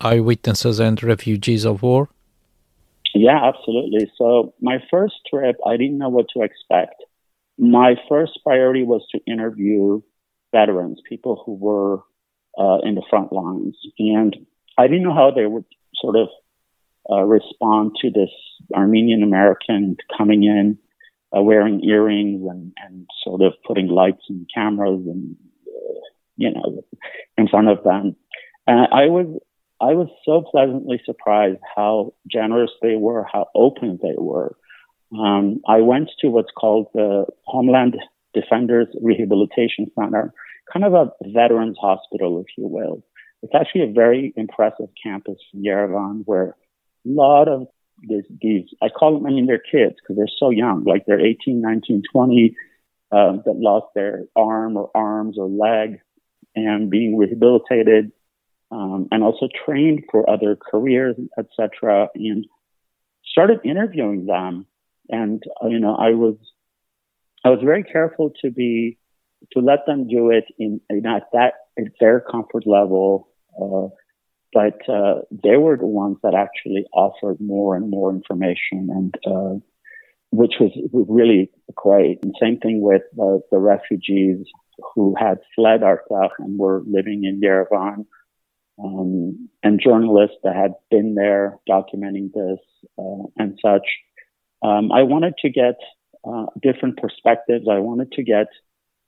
eyewitnesses 0.01 0.79
and 0.81 1.03
refugees 1.03 1.67
of 1.67 1.83
war? 1.83 2.09
Yeah, 3.15 3.39
absolutely. 3.43 4.11
So 4.17 4.55
my 4.61 4.79
first 4.91 5.17
trip, 5.29 5.57
I 5.67 5.77
didn't 5.77 5.99
know 5.99 6.09
what 6.09 6.27
to 6.35 6.43
expect. 6.43 7.03
My 7.59 7.97
first 8.09 8.39
priority 8.43 8.85
was 8.85 9.07
to 9.13 9.21
interview 9.27 10.01
veterans, 10.53 11.01
people 11.07 11.43
who 11.45 11.55
were 11.55 11.99
uh, 12.57 12.79
in 12.89 12.95
the 12.95 13.05
front 13.11 13.33
lines, 13.33 13.77
and 13.99 14.35
I 14.79 14.87
didn't 14.87 15.03
know 15.03 15.15
how 15.15 15.31
they 15.31 15.47
would 15.47 15.67
sort 15.95 16.17
of 16.17 16.29
uh, 17.11 17.23
respond 17.23 17.97
to 18.01 18.11
this 18.11 18.31
Armenian 18.75 19.23
American 19.23 19.97
coming 20.17 20.45
in, 20.45 20.79
uh, 21.37 21.43
wearing 21.43 21.83
earrings 21.85 22.43
and, 22.49 22.73
and 22.85 23.07
sort 23.23 23.43
of 23.43 23.53
putting 23.67 23.89
lights 23.89 24.23
and 24.29 24.49
cameras 24.55 25.01
and 25.07 25.37
uh, 25.67 26.01
you 26.37 26.51
know 26.53 26.85
in 27.37 27.49
front 27.49 27.69
of 27.69 27.83
them. 27.85 28.17
And 28.67 28.89
I 28.93 29.07
was 29.07 29.41
I 29.81 29.95
was 29.95 30.09
so 30.25 30.43
pleasantly 30.43 31.01
surprised 31.05 31.61
how 31.77 32.15
generous 32.31 32.71
they 32.81 32.97
were, 32.97 33.27
how 33.31 33.47
open 33.55 33.99
they 34.03 34.15
were. 34.17 34.57
Um, 35.13 35.61
I 35.69 35.81
went 35.81 36.11
to 36.21 36.29
what's 36.29 36.51
called 36.57 36.89
the 36.95 37.27
Homeland 37.45 37.97
Defenders 38.33 38.89
Rehabilitation 39.01 39.91
Center, 39.99 40.33
kind 40.73 40.85
of 40.85 40.95
a 40.95 41.11
veterans 41.27 41.77
hospital, 41.81 42.41
if 42.41 42.47
you 42.57 42.67
will. 42.67 43.05
It's 43.43 43.55
actually 43.55 43.83
a 43.83 43.93
very 43.93 44.33
impressive 44.37 44.89
campus 45.03 45.39
in 45.53 45.63
Yerevan 45.63 46.23
where 46.25 46.57
a 47.07 47.11
lot 47.11 47.49
of 47.49 47.67
these, 48.09 48.25
these 48.41 48.65
I 48.83 48.89
call 48.89 49.15
them, 49.15 49.27
I 49.27 49.31
mean, 49.31 49.47
they're 49.47 49.59
kids 49.59 49.97
because 50.01 50.17
they're 50.17 50.39
so 50.39 50.51
young, 50.51 50.85
like 50.85 51.05
they're 51.07 51.21
18, 51.21 51.61
19, 51.61 52.03
20, 52.13 52.57
uh, 53.13 53.33
that 53.45 53.57
lost 53.57 53.87
their 53.95 54.25
arm 54.35 54.77
or 54.77 54.91
arms 54.95 55.37
or 55.39 55.49
leg 55.49 56.01
and 56.57 56.91
being 56.91 57.17
rehabilitated 57.17 58.13
um, 58.71 59.09
and 59.11 59.23
also 59.23 59.49
trained 59.65 60.05
for 60.11 60.29
other 60.29 60.57
careers, 60.57 61.17
etc. 61.39 62.09
And 62.15 62.47
started 63.25 63.61
interviewing 63.65 64.27
them. 64.27 64.67
And 65.09 65.43
uh, 65.63 65.69
you 65.69 65.79
know, 65.79 65.95
I 65.95 66.11
was 66.11 66.37
I 67.45 67.51
was 67.51 67.61
very 67.63 67.85
careful 67.85 68.33
to 68.43 68.51
be 68.51 68.99
to 69.53 69.61
let 69.61 69.87
them 69.87 70.09
do 70.09 70.31
it 70.31 70.45
in, 70.59 70.81
in 70.89 71.07
at 71.07 71.25
that 71.33 71.55
at 71.79 71.93
their 72.01 72.21
comfort 72.21 72.67
level. 72.67 73.29
Uh, 73.61 73.89
but 74.55 74.89
uh, 74.89 75.23
they 75.31 75.57
were 75.57 75.77
the 75.77 75.87
ones 75.87 76.17
that 76.23 76.35
actually 76.35 76.87
offered 76.95 77.41
more 77.41 77.75
and 77.77 77.91
more 77.91 78.11
information, 78.11 78.89
and 78.91 79.15
uh, 79.27 79.55
which 80.31 80.55
was 80.61 80.71
really 80.93 81.51
great. 81.75 82.21
And 82.23 82.35
same 82.41 82.59
thing 82.59 82.81
with 82.81 83.03
uh, 83.21 83.39
the 83.51 83.59
refugees 83.59 84.47
who 84.95 85.15
had 85.19 85.39
fled 85.55 85.81
Artsakh 85.81 86.31
and 86.39 86.59
were 86.59 86.83
living 86.87 87.25
in 87.25 87.41
Yerevan 87.41 88.07
um, 88.83 89.49
and 89.63 89.81
journalists 89.81 90.37
that 90.45 90.57
had 90.57 90.75
been 90.91 91.15
there 91.15 91.59
documenting 91.69 92.33
this 92.33 92.59
uh, 92.99 93.27
and 93.37 93.59
such. 93.63 93.87
Um, 94.63 94.91
I 94.93 95.03
wanted 95.03 95.35
to 95.43 95.51
get 95.51 95.77
uh, 96.27 96.47
different 96.63 96.99
perspectives. 96.99 97.67
I 97.71 97.79
wanted 97.79 98.13
to 98.13 98.23
get 98.23 98.47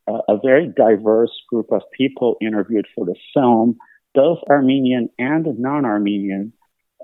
uh, 0.09 0.21
a 0.29 0.39
very 0.43 0.67
diverse 0.69 1.33
group 1.49 1.73
of 1.73 1.83
people 1.97 2.37
interviewed 2.41 2.87
for 2.95 3.05
the 3.05 3.17
film, 3.35 3.79
both 4.17 4.39
Armenian 4.51 5.11
and 5.19 5.47
non-Armenian, 5.59 6.53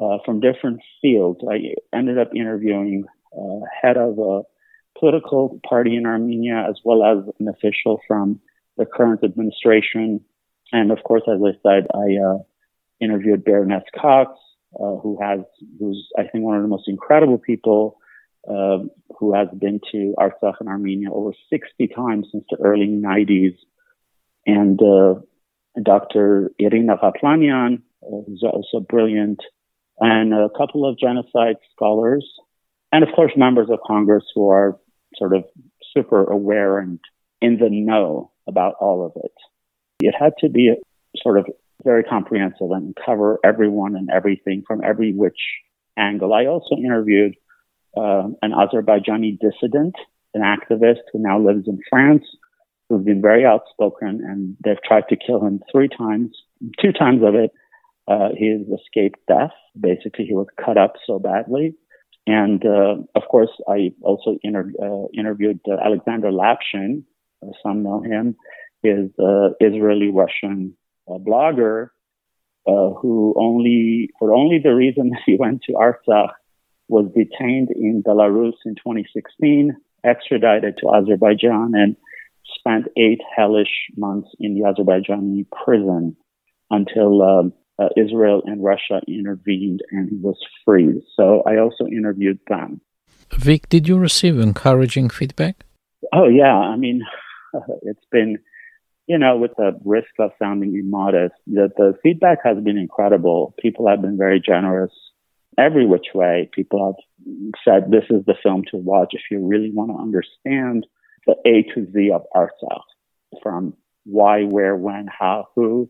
uh, 0.00 0.19
from 0.25 0.40
different 0.40 0.81
fields. 1.00 1.40
I 1.49 1.75
ended 1.97 2.19
up 2.19 2.31
interviewing 2.35 3.04
uh, 3.37 3.61
head 3.81 3.97
of 3.97 4.19
a 4.19 4.42
political 4.99 5.61
party 5.69 5.97
in 5.97 6.07
Armenia, 6.07 6.66
as 6.69 6.76
well 6.85 7.04
as 7.04 7.25
an 7.38 7.49
official 7.49 8.00
from 8.09 8.40
the 8.76 8.87
current 8.87 9.23
administration. 9.23 10.21
And 10.73 10.90
of 10.90 11.02
course, 11.04 11.23
as 11.28 11.40
I 11.45 11.52
said, 11.62 11.87
I 11.95 12.16
uh, 12.25 12.38
interviewed 13.00 13.45
Baroness 13.45 13.85
Cox, 13.95 14.33
uh, 14.75 14.97
who 14.97 15.19
has, 15.21 15.40
who's 15.78 16.09
I 16.19 16.23
think 16.23 16.45
one 16.45 16.57
of 16.57 16.62
the 16.62 16.69
most 16.69 16.88
incredible 16.88 17.38
people, 17.38 17.99
uh, 18.49 18.78
who 19.19 19.35
has 19.35 19.49
been 19.57 19.81
to 19.92 20.14
Artsakh 20.19 20.54
and 20.61 20.69
Armenia 20.69 21.12
over 21.12 21.33
60 21.50 21.87
times 21.88 22.28
since 22.33 22.45
the 22.50 22.57
early 22.64 22.88
90s, 22.88 23.57
and 24.47 24.81
uh, 24.83 25.21
Dr. 25.80 26.50
Irina 26.58 26.96
Ghaplanyan, 26.96 27.82
uh, 28.02 28.22
who's 28.26 28.42
also 28.42 28.80
brilliant, 28.80 29.40
and 29.98 30.34
a 30.34 30.48
couple 30.56 30.88
of 30.88 30.98
genocide 30.98 31.56
scholars, 31.74 32.26
and 32.90 33.02
of 33.02 33.10
course 33.14 33.32
members 33.36 33.68
of 33.70 33.78
Congress 33.86 34.24
who 34.34 34.48
are 34.48 34.78
sort 35.16 35.34
of 35.34 35.44
super 35.94 36.24
aware 36.24 36.78
and 36.78 36.98
in 37.40 37.58
the 37.58 37.68
know 37.70 38.30
about 38.46 38.74
all 38.80 39.04
of 39.06 39.12
it. 39.22 39.32
It 40.00 40.14
had 40.18 40.32
to 40.40 40.48
be 40.48 40.74
sort 41.16 41.38
of 41.38 41.46
very 41.84 42.04
comprehensive 42.04 42.70
and 42.70 42.96
cover 43.04 43.38
everyone 43.44 43.96
and 43.96 44.08
everything 44.10 44.62
from 44.66 44.82
every 44.84 45.12
which 45.12 45.38
angle. 45.96 46.32
I 46.32 46.46
also 46.46 46.76
interviewed 46.76 47.34
uh, 47.96 48.28
an 48.40 48.52
Azerbaijani 48.52 49.38
dissident, 49.38 49.94
an 50.34 50.42
activist 50.42 51.02
who 51.12 51.18
now 51.18 51.38
lives 51.38 51.66
in 51.66 51.80
France, 51.90 52.24
who's 52.92 53.04
been 53.04 53.22
very 53.22 53.44
outspoken, 53.44 54.20
and 54.22 54.56
they've 54.62 54.82
tried 54.84 55.08
to 55.08 55.16
kill 55.16 55.44
him 55.44 55.61
three 55.70 55.88
times. 55.88 56.30
Two 56.80 56.92
times 56.92 57.22
of 57.22 57.34
it, 57.34 57.50
uh, 58.08 58.28
he 58.37 58.50
has 58.50 58.80
escaped 58.80 59.18
death. 59.26 59.52
Basically, 59.78 60.26
he 60.26 60.34
was 60.34 60.46
cut 60.62 60.76
up 60.76 60.94
so 61.06 61.18
badly. 61.18 61.75
And 62.26 62.64
uh, 62.64 62.96
of 63.14 63.22
course, 63.30 63.50
I 63.68 63.92
also 64.02 64.37
inter- 64.42 64.72
uh, 64.80 65.06
interviewed 65.18 65.61
uh, 65.68 65.76
Alexander 65.84 66.30
Lapshin. 66.30 67.04
some 67.62 67.82
know 67.82 68.02
him. 68.02 68.37
Is 68.84 69.11
uh, 69.18 69.50
Israeli 69.61 70.11
Russian 70.11 70.76
a 71.08 71.18
blogger 71.18 71.88
uh, 72.66 72.90
who 73.00 73.34
only, 73.37 74.11
for 74.18 74.32
only 74.32 74.58
the 74.62 74.75
reason 74.75 75.11
that 75.11 75.22
he 75.25 75.37
went 75.38 75.62
to 75.62 75.72
Artsakh, 75.72 76.32
was 76.88 77.06
detained 77.14 77.70
in 77.70 78.02
Belarus 78.06 78.54
in 78.66 78.75
2016, 78.75 79.75
extradited 80.04 80.76
to 80.78 80.90
Azerbaijan, 80.94 81.72
and 81.75 81.96
spent 82.58 82.87
eight 82.96 83.20
hellish 83.37 83.90
months 83.96 84.28
in 84.38 84.54
the 84.54 84.61
Azerbaijani 84.61 85.46
prison 85.64 86.16
until 86.70 87.22
um, 87.22 87.52
uh, 87.78 87.88
Israel 87.96 88.42
and 88.44 88.62
Russia 88.62 89.00
intervened 89.08 89.80
and 89.90 90.08
he 90.11 90.16
was 90.16 90.38
freed. 90.64 91.02
So 91.16 91.42
I 91.46 91.58
also 91.58 91.87
interviewed 91.87 92.38
them. 92.49 92.80
Vic, 93.34 93.68
did 93.68 93.88
you 93.88 93.99
receive 93.99 94.38
encouraging 94.38 95.08
feedback? 95.08 95.64
Oh, 96.12 96.28
yeah. 96.28 96.54
I 96.54 96.76
mean, 96.76 97.02
it's 97.82 98.04
been 98.11 98.38
you 99.06 99.18
know, 99.18 99.37
with 99.37 99.50
the 99.56 99.78
risk 99.84 100.11
of 100.18 100.30
sounding 100.38 100.75
immodest, 100.76 101.34
the 101.46 101.99
feedback 102.02 102.38
has 102.44 102.56
been 102.62 102.78
incredible. 102.78 103.54
People 103.61 103.88
have 103.88 104.00
been 104.00 104.16
very 104.16 104.40
generous 104.40 104.92
every 105.58 105.87
which 105.87 106.06
way. 106.14 106.49
People 106.52 106.87
have 106.87 107.34
said 107.64 107.90
this 107.90 108.04
is 108.11 108.25
the 108.25 108.34
film 108.42 108.62
to 108.70 108.76
watch 108.76 109.11
if 109.12 109.22
you 109.30 109.46
really 109.46 109.70
want 109.70 109.90
to 109.90 110.00
understand 110.00 110.87
the 111.26 111.36
A 111.46 111.62
to 111.74 111.90
Z 111.92 112.10
of 112.12 112.22
Artsakh 112.34 112.82
from 113.42 113.74
why, 114.04 114.42
where, 114.42 114.76
when, 114.76 115.06
how, 115.06 115.48
who, 115.54 115.88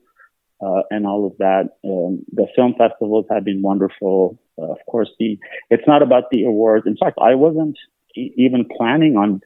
uh, 0.60 0.82
and 0.90 1.06
all 1.06 1.26
of 1.26 1.36
that. 1.38 1.70
Um, 1.84 2.24
the 2.32 2.46
film 2.54 2.74
festivals 2.76 3.26
have 3.30 3.44
been 3.44 3.62
wonderful. 3.62 4.38
Uh, 4.58 4.72
of 4.72 4.78
course, 4.88 5.10
the 5.18 5.38
it's 5.70 5.86
not 5.86 6.02
about 6.02 6.30
the 6.30 6.44
awards. 6.44 6.86
In 6.86 6.96
fact, 6.96 7.18
I 7.20 7.34
wasn't 7.34 7.78
e- 8.16 8.32
even 8.36 8.66
planning 8.76 9.16
on 9.16 9.40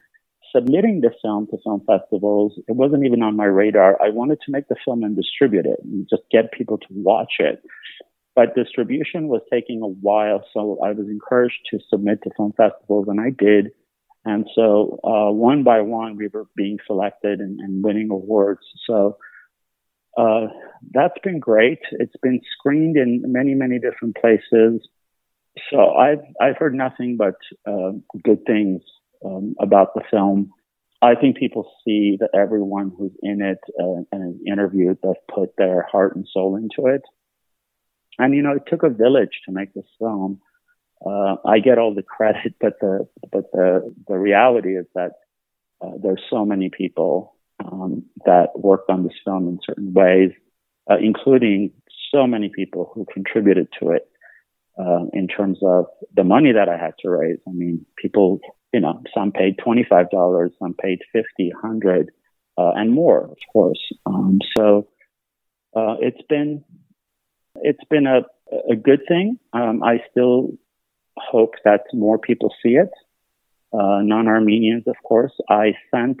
submitting 0.55 1.01
the 1.01 1.11
film 1.21 1.47
to 1.47 1.57
film 1.63 1.81
festivals, 1.85 2.53
it 2.67 2.75
wasn't 2.75 3.05
even 3.05 3.21
on 3.21 3.35
my 3.35 3.45
radar. 3.45 4.01
I 4.01 4.09
wanted 4.09 4.39
to 4.45 4.51
make 4.51 4.67
the 4.67 4.75
film 4.85 5.03
and 5.03 5.15
distribute 5.15 5.65
it 5.65 5.79
and 5.83 6.07
just 6.09 6.23
get 6.31 6.51
people 6.51 6.77
to 6.77 6.87
watch 6.91 7.33
it. 7.39 7.61
But 8.35 8.55
distribution 8.55 9.27
was 9.27 9.41
taking 9.51 9.81
a 9.81 9.87
while, 9.87 10.45
so 10.53 10.79
I 10.83 10.91
was 10.91 11.07
encouraged 11.07 11.59
to 11.71 11.79
submit 11.89 12.21
to 12.23 12.29
film 12.37 12.53
festivals, 12.55 13.07
and 13.07 13.19
I 13.19 13.31
did. 13.31 13.71
And 14.27 14.45
so, 14.53 14.99
uh, 15.05 15.31
one 15.31 15.63
by 15.63 15.79
one, 15.81 16.17
we 16.17 16.27
were 16.27 16.47
being 16.53 16.79
selected 16.85 17.39
and, 17.39 17.61
and 17.61 17.81
winning 17.81 18.09
awards. 18.11 18.59
So, 18.85 19.17
uh, 20.17 20.47
that's 20.91 21.17
been 21.23 21.39
great. 21.39 21.79
It's 21.91 22.15
been 22.21 22.41
screened 22.51 22.97
in 22.97 23.23
many, 23.25 23.53
many 23.53 23.79
different 23.79 24.17
places. 24.17 24.85
So 25.71 25.91
I've 25.93 26.23
I've 26.41 26.57
heard 26.57 26.75
nothing 26.75 27.17
but 27.17 27.35
uh, 27.65 27.91
good 28.23 28.45
things 28.45 28.81
um, 29.25 29.55
about 29.59 29.93
the 29.93 30.01
film. 30.11 30.51
I 31.01 31.15
think 31.15 31.37
people 31.37 31.71
see 31.85 32.17
that 32.19 32.31
everyone 32.33 32.91
who's 32.97 33.13
in 33.21 33.41
it 33.41 33.59
uh, 33.79 34.03
and 34.11 34.39
interviewed 34.45 34.97
has 35.03 35.15
put 35.33 35.55
their 35.57 35.87
heart 35.89 36.15
and 36.15 36.27
soul 36.31 36.55
into 36.55 36.91
it. 36.93 37.03
And 38.19 38.35
you 38.35 38.41
know, 38.41 38.55
it 38.55 38.63
took 38.67 38.83
a 38.83 38.89
village 38.89 39.41
to 39.45 39.51
make 39.51 39.73
this 39.73 39.85
film. 39.99 40.41
Uh, 41.05 41.35
I 41.45 41.59
get 41.59 41.77
all 41.77 41.93
the 41.93 42.03
credit, 42.03 42.55
but 42.59 42.73
the 42.81 43.07
but 43.31 43.51
the 43.51 43.93
the 44.07 44.17
reality 44.17 44.75
is 44.77 44.85
that 44.95 45.11
uh, 45.81 45.91
there's 46.01 46.21
so 46.29 46.45
many 46.45 46.69
people 46.69 47.35
um, 47.63 48.03
that 48.25 48.49
worked 48.55 48.89
on 48.89 49.03
this 49.03 49.13
film 49.23 49.47
in 49.47 49.59
certain 49.65 49.93
ways, 49.93 50.31
uh, 50.89 50.97
including 50.99 51.71
so 52.13 52.25
many 52.25 52.49
people 52.49 52.91
who 52.93 53.05
contributed 53.13 53.67
to 53.79 53.91
it 53.91 54.09
uh, 54.79 55.05
in 55.13 55.27
terms 55.27 55.59
of 55.63 55.85
the 56.15 56.23
money 56.23 56.51
that 56.53 56.69
I 56.69 56.77
had 56.77 56.93
to 56.99 57.09
raise. 57.09 57.37
I 57.47 57.51
mean, 57.51 57.85
people 57.95 58.39
you 58.73 58.79
know, 58.79 59.01
some 59.13 59.31
paid 59.31 59.57
$25, 59.57 60.49
some 60.59 60.73
paid 60.73 60.99
50, 61.13 61.51
100, 61.61 62.11
uh, 62.57 62.71
and 62.75 62.93
more, 62.93 63.23
of 63.23 63.37
course. 63.51 63.79
Um, 64.05 64.39
so, 64.55 64.87
uh, 65.75 65.95
it's 65.99 66.21
been, 66.27 66.63
it's 67.55 67.83
been 67.89 68.07
a, 68.07 68.21
a 68.71 68.75
good 68.75 69.01
thing. 69.07 69.39
Um, 69.53 69.83
I 69.83 70.01
still 70.11 70.51
hope 71.17 71.55
that 71.63 71.81
more 71.93 72.17
people 72.17 72.53
see 72.63 72.75
it. 72.75 72.89
Uh, 73.73 74.01
non-Armenians, 74.01 74.83
of 74.87 74.95
course. 75.03 75.33
I 75.49 75.73
sent 75.93 76.17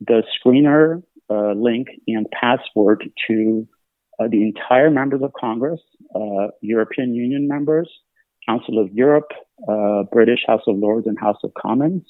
the 0.00 0.22
screener 0.36 1.02
uh, 1.30 1.52
link 1.52 1.88
and 2.06 2.26
password 2.30 3.10
to 3.26 3.66
uh, 4.18 4.28
the 4.28 4.42
entire 4.42 4.90
members 4.90 5.22
of 5.22 5.32
Congress, 5.38 5.80
uh, 6.14 6.48
European 6.60 7.14
Union 7.14 7.48
members, 7.48 7.90
Council 8.46 8.78
of 8.78 8.92
Europe, 8.92 9.30
uh, 9.68 10.04
British 10.12 10.40
House 10.46 10.62
of 10.66 10.76
Lords, 10.76 11.06
and 11.06 11.18
House 11.18 11.38
of 11.44 11.52
Commons, 11.54 12.02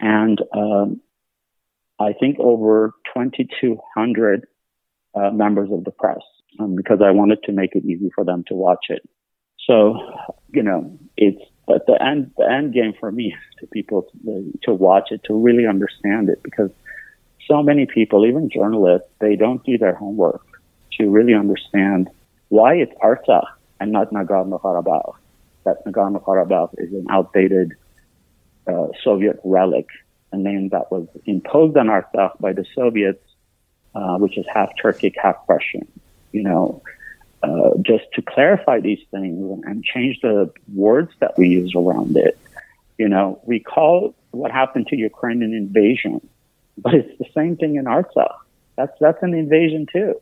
and 0.00 0.40
um, 0.54 1.00
I 2.00 2.12
think 2.18 2.38
over 2.40 2.92
2,200 3.14 4.46
uh, 5.14 5.30
members 5.30 5.70
of 5.70 5.84
the 5.84 5.90
press 5.92 6.20
um, 6.58 6.74
because 6.74 6.98
I 7.04 7.10
wanted 7.10 7.42
to 7.44 7.52
make 7.52 7.74
it 7.74 7.84
easy 7.84 8.10
for 8.14 8.24
them 8.24 8.44
to 8.48 8.54
watch 8.54 8.86
it. 8.88 9.02
So, 9.66 9.98
you 10.52 10.62
know, 10.62 10.98
it's 11.16 11.40
but 11.66 11.86
the 11.86 12.02
end 12.02 12.32
the 12.36 12.50
end 12.50 12.74
game 12.74 12.94
for 12.98 13.12
me 13.12 13.34
to 13.60 13.66
people 13.66 14.02
to, 14.24 14.52
to 14.64 14.74
watch 14.74 15.12
it 15.12 15.22
to 15.24 15.34
really 15.34 15.66
understand 15.66 16.28
it 16.28 16.42
because 16.42 16.70
so 17.48 17.62
many 17.62 17.86
people, 17.86 18.26
even 18.26 18.50
journalists, 18.50 19.08
they 19.20 19.36
don't 19.36 19.64
do 19.64 19.78
their 19.78 19.94
homework 19.94 20.44
to 20.98 21.10
really 21.10 21.34
understand 21.34 22.08
why 22.48 22.74
it's 22.74 22.92
Artsakh 23.02 23.46
and 23.80 23.92
not 23.92 24.12
Nagorno-Karabakh. 24.12 25.14
That 25.64 25.84
Nagorno-Karabakh 25.84 26.74
is 26.78 26.92
an 26.92 27.06
outdated 27.10 27.72
uh, 28.66 28.88
Soviet 29.02 29.40
relic, 29.44 29.86
a 30.32 30.36
name 30.36 30.68
that 30.70 30.90
was 30.90 31.08
imposed 31.26 31.76
on 31.76 31.86
Artsakh 31.86 32.38
by 32.40 32.52
the 32.52 32.64
Soviets, 32.74 33.24
uh, 33.94 34.16
which 34.18 34.38
is 34.38 34.46
half 34.52 34.70
Turkic, 34.82 35.14
half 35.20 35.36
Russian. 35.48 35.86
You 36.32 36.42
know, 36.42 36.82
uh, 37.42 37.70
just 37.82 38.04
to 38.14 38.22
clarify 38.22 38.80
these 38.80 39.00
things 39.10 39.62
and 39.64 39.84
change 39.84 40.20
the 40.20 40.52
words 40.72 41.12
that 41.20 41.36
we 41.36 41.48
use 41.48 41.74
around 41.74 42.16
it. 42.16 42.38
You 42.98 43.08
know, 43.08 43.40
we 43.44 43.58
call 43.60 44.14
what 44.30 44.50
happened 44.50 44.86
to 44.88 44.96
Ukraine 44.96 45.42
an 45.42 45.52
invasion, 45.52 46.20
but 46.78 46.94
it's 46.94 47.18
the 47.18 47.26
same 47.34 47.56
thing 47.56 47.76
in 47.76 47.86
Artsakh. 47.86 48.36
That's 48.76 48.92
that's 49.00 49.22
an 49.22 49.34
invasion 49.34 49.86
too. 49.92 50.20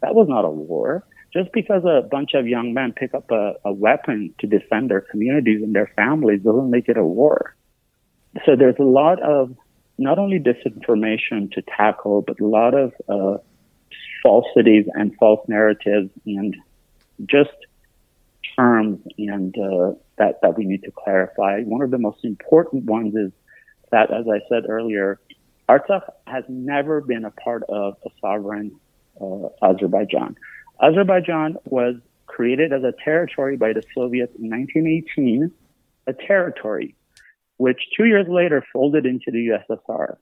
That 0.00 0.14
was 0.14 0.28
not 0.28 0.44
a 0.44 0.50
war. 0.50 1.04
Just 1.32 1.52
because 1.52 1.84
a 1.84 2.06
bunch 2.08 2.34
of 2.34 2.46
young 2.46 2.74
men 2.74 2.92
pick 2.92 3.12
up 3.12 3.30
a, 3.30 3.54
a 3.64 3.72
weapon 3.72 4.34
to 4.38 4.46
defend 4.46 4.90
their 4.90 5.00
communities 5.00 5.62
and 5.62 5.74
their 5.74 5.90
families 5.96 6.42
doesn't 6.42 6.70
make 6.70 6.88
it 6.88 6.96
a 6.96 7.04
war. 7.04 7.56
So 8.46 8.54
there's 8.56 8.78
a 8.78 8.84
lot 8.84 9.20
of 9.20 9.56
not 9.98 10.18
only 10.18 10.38
disinformation 10.38 11.52
to 11.52 11.62
tackle, 11.62 12.22
but 12.22 12.40
a 12.40 12.46
lot 12.46 12.74
of 12.74 12.92
uh, 13.08 13.38
falsities 14.24 14.86
and 14.94 15.14
false 15.16 15.46
narratives 15.48 16.10
and 16.26 16.56
just 17.26 17.54
terms 18.56 19.00
and 19.18 19.56
uh, 19.56 19.92
that 20.18 20.40
that 20.42 20.58
we 20.58 20.64
need 20.64 20.82
to 20.82 20.90
clarify. 20.90 21.60
One 21.60 21.82
of 21.82 21.92
the 21.92 21.98
most 21.98 22.24
important 22.24 22.84
ones 22.84 23.14
is 23.14 23.30
that, 23.92 24.12
as 24.12 24.26
I 24.28 24.40
said 24.48 24.64
earlier, 24.68 25.20
Artsakh 25.68 26.08
has 26.26 26.42
never 26.48 27.00
been 27.00 27.24
a 27.24 27.30
part 27.30 27.62
of 27.68 27.96
a 28.04 28.10
sovereign 28.20 28.72
uh, 29.20 29.48
Azerbaijan. 29.62 30.36
Azerbaijan 30.82 31.56
was 31.66 31.94
created 32.26 32.72
as 32.72 32.82
a 32.82 32.92
territory 33.04 33.56
by 33.56 33.72
the 33.72 33.82
Soviets 33.94 34.34
in 34.36 34.50
1918, 34.50 35.52
a 36.08 36.12
territory 36.12 36.96
which 37.56 37.78
two 37.96 38.04
years 38.04 38.26
later 38.28 38.64
folded 38.72 39.06
into 39.06 39.30
the 39.30 39.48
USSR. 39.48 40.16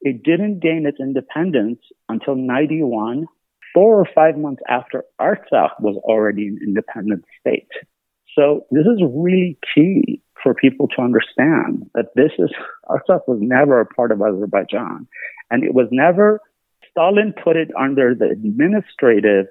It 0.00 0.22
didn't 0.22 0.60
gain 0.60 0.86
its 0.86 0.98
independence 1.00 1.80
until 2.08 2.36
91, 2.36 3.26
four 3.74 4.00
or 4.00 4.06
five 4.14 4.36
months 4.36 4.62
after 4.68 5.04
Artsakh 5.20 5.80
was 5.80 5.96
already 6.04 6.48
an 6.48 6.58
independent 6.62 7.24
state. 7.40 7.68
So 8.34 8.66
this 8.70 8.86
is 8.86 9.02
really 9.02 9.58
key 9.74 10.22
for 10.42 10.54
people 10.54 10.86
to 10.88 11.02
understand 11.02 11.90
that 11.94 12.14
this 12.14 12.30
is, 12.38 12.50
Artsakh 12.88 13.26
was 13.26 13.38
never 13.40 13.80
a 13.80 13.86
part 13.86 14.12
of 14.12 14.22
Azerbaijan. 14.22 15.08
And 15.50 15.64
it 15.64 15.74
was 15.74 15.88
never, 15.90 16.40
Stalin 16.90 17.34
put 17.42 17.56
it 17.56 17.70
under 17.78 18.14
the 18.14 18.26
administrative 18.30 19.46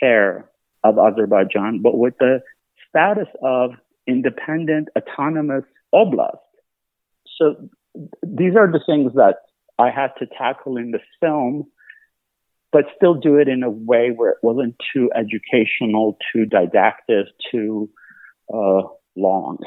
care 0.00 0.48
of 0.84 0.98
Azerbaijan, 0.98 1.80
but 1.82 1.98
with 1.98 2.14
the 2.18 2.40
status 2.88 3.28
of 3.42 3.72
independent, 4.06 4.88
autonomous 4.96 5.64
oblast. 5.94 6.38
So 7.36 7.68
these 8.22 8.54
are 8.56 8.70
the 8.70 8.80
things 8.84 9.12
that 9.14 9.36
I 9.78 9.90
had 9.90 10.10
to 10.18 10.26
tackle 10.26 10.76
in 10.76 10.90
the 10.90 11.00
film, 11.20 11.64
but 12.72 12.84
still 12.96 13.14
do 13.14 13.36
it 13.36 13.48
in 13.48 13.62
a 13.62 13.70
way 13.70 14.10
where 14.14 14.30
it 14.30 14.38
wasn't 14.42 14.76
too 14.92 15.10
educational, 15.14 16.18
too 16.32 16.44
didactic, 16.44 17.26
too 17.50 17.88
uh, 18.52 18.82
long, 19.16 19.58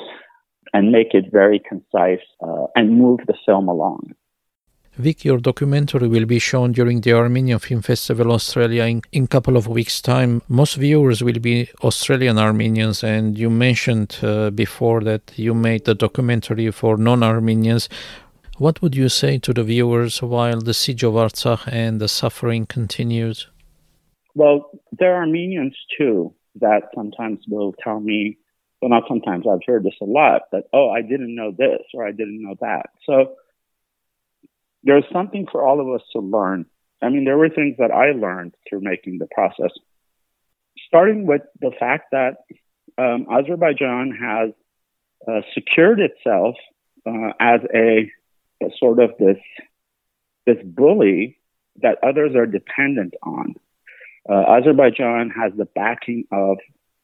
and 0.74 0.92
make 0.92 1.14
it 1.14 1.32
very 1.32 1.60
concise 1.60 2.26
uh, 2.44 2.66
and 2.76 2.98
move 2.98 3.20
the 3.28 3.36
film 3.46 3.68
along. 3.68 4.14
Vic, 4.98 5.24
your 5.24 5.38
documentary 5.38 6.10
will 6.10 6.26
be 6.26 6.38
shown 6.38 6.74
during 6.74 7.00
the 7.00 7.14
Armenian 7.14 7.60
Film 7.60 7.82
Festival 7.82 8.30
Australia 8.34 8.84
in 9.14 9.26
couple 9.28 9.56
of 9.56 9.66
weeks' 9.66 10.02
time. 10.02 10.42
Most 10.50 10.76
viewers 10.76 11.24
will 11.24 11.40
be 11.40 11.70
Australian 11.82 12.38
Armenians, 12.38 13.02
and 13.02 13.38
you 13.38 13.50
mentioned 13.50 14.18
uh, 14.22 14.50
before 14.50 15.00
that 15.02 15.32
you 15.38 15.54
made 15.54 15.86
the 15.86 15.96
documentary 15.96 16.70
for 16.72 16.98
non 16.98 17.24
Armenians. 17.24 17.88
What 18.58 18.82
would 18.82 18.94
you 18.94 19.08
say 19.08 19.38
to 19.38 19.54
the 19.54 19.64
viewers 19.64 20.22
while 20.22 20.60
the 20.60 20.74
siege 20.74 21.04
of 21.04 21.14
Artsakh 21.14 21.72
and 21.72 22.02
the 22.02 22.10
suffering 22.10 22.66
continues? 22.66 23.48
Well, 24.36 24.72
there 24.92 25.14
are 25.14 25.22
Armenians 25.22 25.78
too 25.98 26.34
that 26.60 26.90
sometimes 26.94 27.40
will 27.48 27.74
tell 27.82 28.02
me, 28.02 28.38
well, 28.82 28.90
not 28.90 29.04
sometimes, 29.08 29.46
I've 29.48 29.66
heard 29.66 29.86
this 29.86 29.96
a 30.02 30.06
lot, 30.06 30.42
that, 30.52 30.66
oh, 30.74 30.90
I 30.90 31.02
didn't 31.02 31.34
know 31.34 31.52
this 31.58 31.82
or 31.94 32.06
I 32.06 32.12
didn't 32.12 32.42
know 32.42 32.56
that. 32.60 32.90
So, 33.06 33.36
there's 34.84 35.06
something 35.12 35.48
for 35.52 35.65
all 35.65 35.80
of 35.80 35.94
us 35.94 36.06
to 36.13 36.20
learn. 36.20 36.65
I 37.02 37.10
mean, 37.10 37.26
there 37.26 37.38
were 37.38 37.50
things 37.50 37.78
that 37.78 37.91
I 37.91 38.12
learned 38.12 38.56
through 38.67 38.82
making 38.82 39.17
the 39.17 39.28
process, 39.28 39.72
starting 40.88 41.26
with 41.26 41.41
the 41.60 41.72
fact 41.80 42.12
that 42.12 42.38
um, 42.98 43.28
Azerbaijan 43.32 44.17
has 44.20 44.52
uh, 45.28 45.41
secured 45.54 46.00
itself 46.00 46.56
uh, 47.06 47.34
as 47.39 47.62
a, 47.74 48.12
a, 48.63 48.70
sort 48.78 49.00
of 49.00 49.12
this 49.20 49.38
this 50.46 50.58
bully 50.63 51.38
that 51.82 51.98
others 52.04 52.36
are 52.36 52.46
dependent 52.46 53.13
on. 53.24 53.56
Uh, 54.30 54.58
Azerbaijan 54.58 55.30
has 55.30 55.54
the 55.56 55.65
backing 55.65 56.26
of 56.32 56.58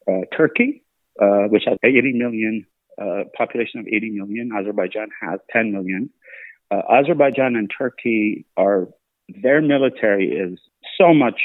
uh, 0.08 0.20
Turkey, 0.36 0.82
uh, 1.20 1.44
which 1.48 1.64
has 1.66 1.78
80 1.82 2.12
million 2.14 2.66
uh, 3.00 3.24
population 3.36 3.80
of 3.80 3.86
80 3.86 4.10
million. 4.10 4.50
Azerbaijan 4.56 5.08
has 5.22 5.40
10 5.52 5.72
million 5.72 6.10
uh, 6.70 6.82
Azerbaijan 6.90 7.56
and 7.56 7.70
Turkey 7.76 8.44
are 8.56 8.88
their 9.28 9.60
military 9.60 10.28
is 10.28 10.58
so 10.98 11.12
much 11.12 11.40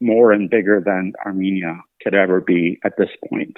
more 0.00 0.32
and 0.32 0.48
bigger 0.48 0.82
than 0.84 1.12
Armenia 1.24 1.80
could 2.02 2.14
ever 2.14 2.40
be 2.40 2.78
at 2.84 2.96
this 2.96 3.10
point. 3.28 3.56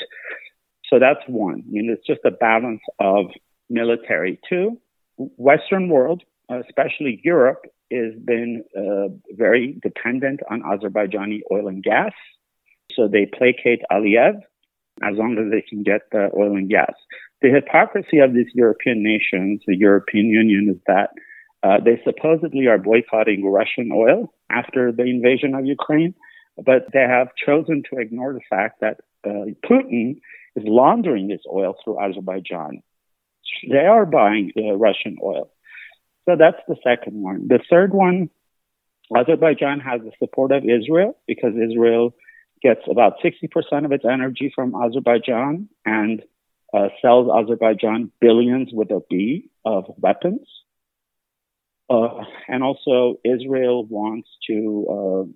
So 0.89 0.99
that's 0.99 1.21
one. 1.27 1.63
I 1.67 1.71
mean, 1.71 1.91
it's 1.91 2.07
just 2.07 2.21
a 2.25 2.31
balance 2.31 2.81
of 2.99 3.27
military. 3.69 4.41
Two, 4.49 4.81
Western 5.17 5.89
world, 5.89 6.23
especially 6.49 7.21
Europe, 7.23 7.63
has 7.93 8.15
been 8.25 8.65
uh, 8.77 9.15
very 9.37 9.79
dependent 9.83 10.41
on 10.51 10.63
Azerbaijani 10.63 11.41
oil 11.51 11.69
and 11.69 11.83
gas. 11.83 12.13
So 12.93 13.07
they 13.07 13.27
placate 13.27 13.83
Aliyev 13.93 14.41
as 15.03 15.17
long 15.17 15.39
as 15.39 15.51
they 15.51 15.63
can 15.63 15.83
get 15.83 16.03
the 16.11 16.31
oil 16.37 16.57
and 16.57 16.69
gas 16.69 16.95
the 17.43 17.51
hypocrisy 17.51 18.19
of 18.19 18.35
these 18.35 18.49
European 18.55 19.03
nations, 19.03 19.63
the 19.67 19.77
European 19.77 20.27
Union, 20.27 20.69
is 20.71 20.81
that 20.87 21.11
uh, 21.63 21.79
they 21.83 22.01
supposedly 22.05 22.67
are 22.67 22.79
boycotting 22.79 23.45
Russian 23.45 23.91
oil 23.93 24.33
after 24.51 24.93
the 24.93 25.05
invasion 25.05 25.55
of 25.55 25.67
Ukraine, 25.67 26.15
but 26.57 26.87
they 26.93 27.01
have 27.01 27.29
chosen 27.37 27.83
to 27.91 27.99
ignore 27.99 28.33
the 28.33 28.41
fact 28.49 28.81
that 28.81 29.01
uh, 29.27 29.53
Putin 29.69 30.21
is 30.57 30.65
laundering 30.67 31.29
this 31.29 31.43
oil 31.51 31.77
through 31.83 32.01
Azerbaijan. 32.01 32.83
They 33.71 33.87
are 33.87 34.07
buying 34.07 34.53
uh, 34.57 34.75
Russian 34.75 35.17
oil. 35.23 35.51
So 36.29 36.37
that's 36.39 36.61
the 36.69 36.77
second 36.85 37.23
one. 37.23 37.49
The 37.49 37.61
third 37.71 37.93
one, 37.93 38.31
Azerbaijan 39.15 39.81
has 39.81 40.01
the 40.03 40.13
support 40.19 40.53
of 40.53 40.65
Israel 40.65 41.17
because 41.27 41.53
Israel 41.55 42.15
gets 42.63 42.83
about 42.91 43.15
60% 43.25 43.85
of 43.85 43.93
its 43.93 44.05
energy 44.05 44.53
from 44.55 44.75
Azerbaijan 44.75 45.69
and 45.85 46.23
uh, 46.73 46.89
sells 47.03 47.29
Azerbaijan 47.31 48.11
billions 48.21 48.71
with 48.73 48.91
a 48.91 49.01
B 49.09 49.51
of 49.65 49.85
weapons. 49.97 50.47
Uh, 51.89 52.25
and 52.47 52.63
also, 52.63 53.17
Israel 53.25 53.85
wants 53.85 54.29
to 54.47 54.87
uh, 54.89 55.33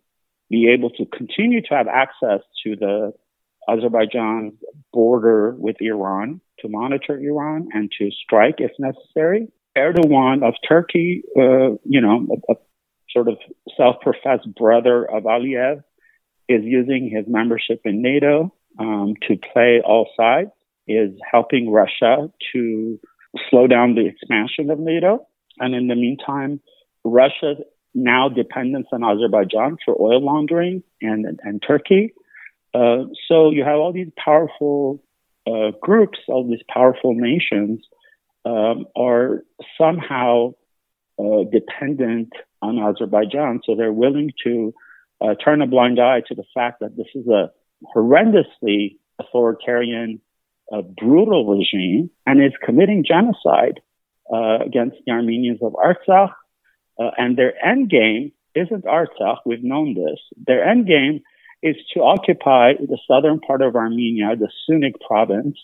be 0.51 0.69
able 0.69 0.91
to 0.91 1.05
continue 1.07 1.61
to 1.63 1.75
have 1.75 1.89
access 1.89 2.41
to 2.63 2.77
the 2.77 3.13
Azerbaijan 3.69 4.59
border 4.93 5.55
with 5.59 5.77
Iran 5.81 6.41
to 6.61 6.69
monitor 6.69 7.19
Iran 7.19 7.69
and 7.73 7.91
to 7.99 8.11
strike 8.11 8.57
if 8.59 8.71
necessary. 8.79 9.49
Erdogan 9.77 10.47
of 10.47 10.55
Turkey, 10.69 11.25
uh, 11.37 11.75
you 11.85 12.01
know, 12.01 12.27
a, 12.49 12.53
a 12.53 12.57
sort 13.11 13.29
of 13.29 13.39
self-professed 13.77 14.55
brother 14.55 15.05
of 15.05 15.25
Aliyev, 15.25 15.83
is 16.49 16.63
using 16.63 17.11
his 17.11 17.25
membership 17.27 17.81
in 17.85 18.03
NATO 18.03 18.55
um, 18.79 19.15
to 19.27 19.37
play 19.53 19.81
all 19.85 20.09
sides 20.17 20.51
is 20.87 21.11
helping 21.31 21.71
Russia 21.71 22.31
to 22.53 23.01
slow 23.51 23.67
down 23.67 23.95
the 23.95 24.07
expansion 24.07 24.71
of 24.71 24.79
NATO. 24.79 25.27
And 25.59 25.75
in 25.75 25.89
the 25.89 25.95
meantime, 25.95 26.61
Russia's 27.05 27.59
now 27.95 28.29
dependence 28.29 28.89
on 28.93 29.05
Azerbaijan 29.05 29.77
for 29.85 29.97
oil 30.01 30.21
laundering 30.25 30.83
and, 31.01 31.39
and 31.43 31.63
Turkey. 31.67 32.13
Uh, 32.75 33.05
so 33.29 33.51
you 33.51 33.63
have 33.63 33.79
all 33.79 33.93
these 33.93 34.11
powerful 34.23 35.03
uh, 35.47 35.71
groups, 35.81 36.19
all 36.29 36.49
these 36.49 36.63
powerful 36.69 37.15
nations 37.15 37.85
um, 38.45 38.87
are 38.97 39.45
somehow 39.79 40.53
uh, 41.19 41.45
dependent 41.53 42.33
on 42.61 42.79
Azerbaijan. 42.79 43.61
So 43.65 43.77
they're 43.77 43.93
willing 43.93 44.33
to 44.45 44.75
uh, 45.21 45.35
turn 45.43 45.63
a 45.63 45.67
blind 45.67 46.01
eye 46.01 46.23
to 46.29 46.35
the 46.35 46.45
fact 46.53 46.81
that 46.81 46.97
this 46.97 47.07
is 47.15 47.29
a 47.29 47.51
horrendously 47.95 48.97
authoritarian, 49.21 50.21
uh, 50.73 50.83
brutal 50.83 51.47
regime 51.47 52.11
and 52.27 52.43
is 52.43 52.53
committing 52.65 53.05
genocide 53.07 53.81
uh, 54.33 54.59
against 54.65 54.97
the 55.07 55.13
Armenians 55.13 55.61
of 55.63 55.75
Artsakh. 55.75 56.33
Uh, 56.99 57.11
and 57.17 57.37
their 57.37 57.53
end 57.65 57.91
game 57.91 58.33
isn't 58.55 58.85
Artsakh. 58.85 59.39
We've 59.45 59.65
known 59.65 59.95
this. 59.95 60.21
Their 60.47 60.65
end 60.65 60.87
game 60.87 61.21
is 61.63 61.77
to 61.95 62.01
occupy 62.01 62.75
the 62.75 62.99
southern 63.09 63.41
part 63.41 63.63
of 63.63 63.75
Armenia, 63.75 64.37
the 64.37 64.49
Syunik 64.69 65.01
province, 65.07 65.57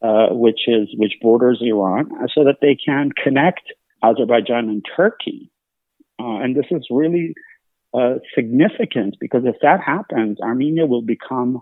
uh, 0.00 0.28
which 0.30 0.60
is 0.66 0.88
which 0.96 1.14
borders 1.20 1.60
Iran, 1.60 2.10
so 2.34 2.44
that 2.44 2.58
they 2.60 2.76
can 2.76 3.10
connect 3.10 3.72
Azerbaijan 4.02 4.68
and 4.68 4.84
Turkey. 4.96 5.50
Uh, 6.18 6.36
and 6.36 6.56
this 6.56 6.66
is 6.70 6.86
really 6.90 7.34
uh, 7.94 8.14
significant 8.34 9.16
because 9.20 9.42
if 9.44 9.56
that 9.62 9.80
happens, 9.80 10.40
Armenia 10.40 10.86
will 10.86 11.02
become, 11.02 11.60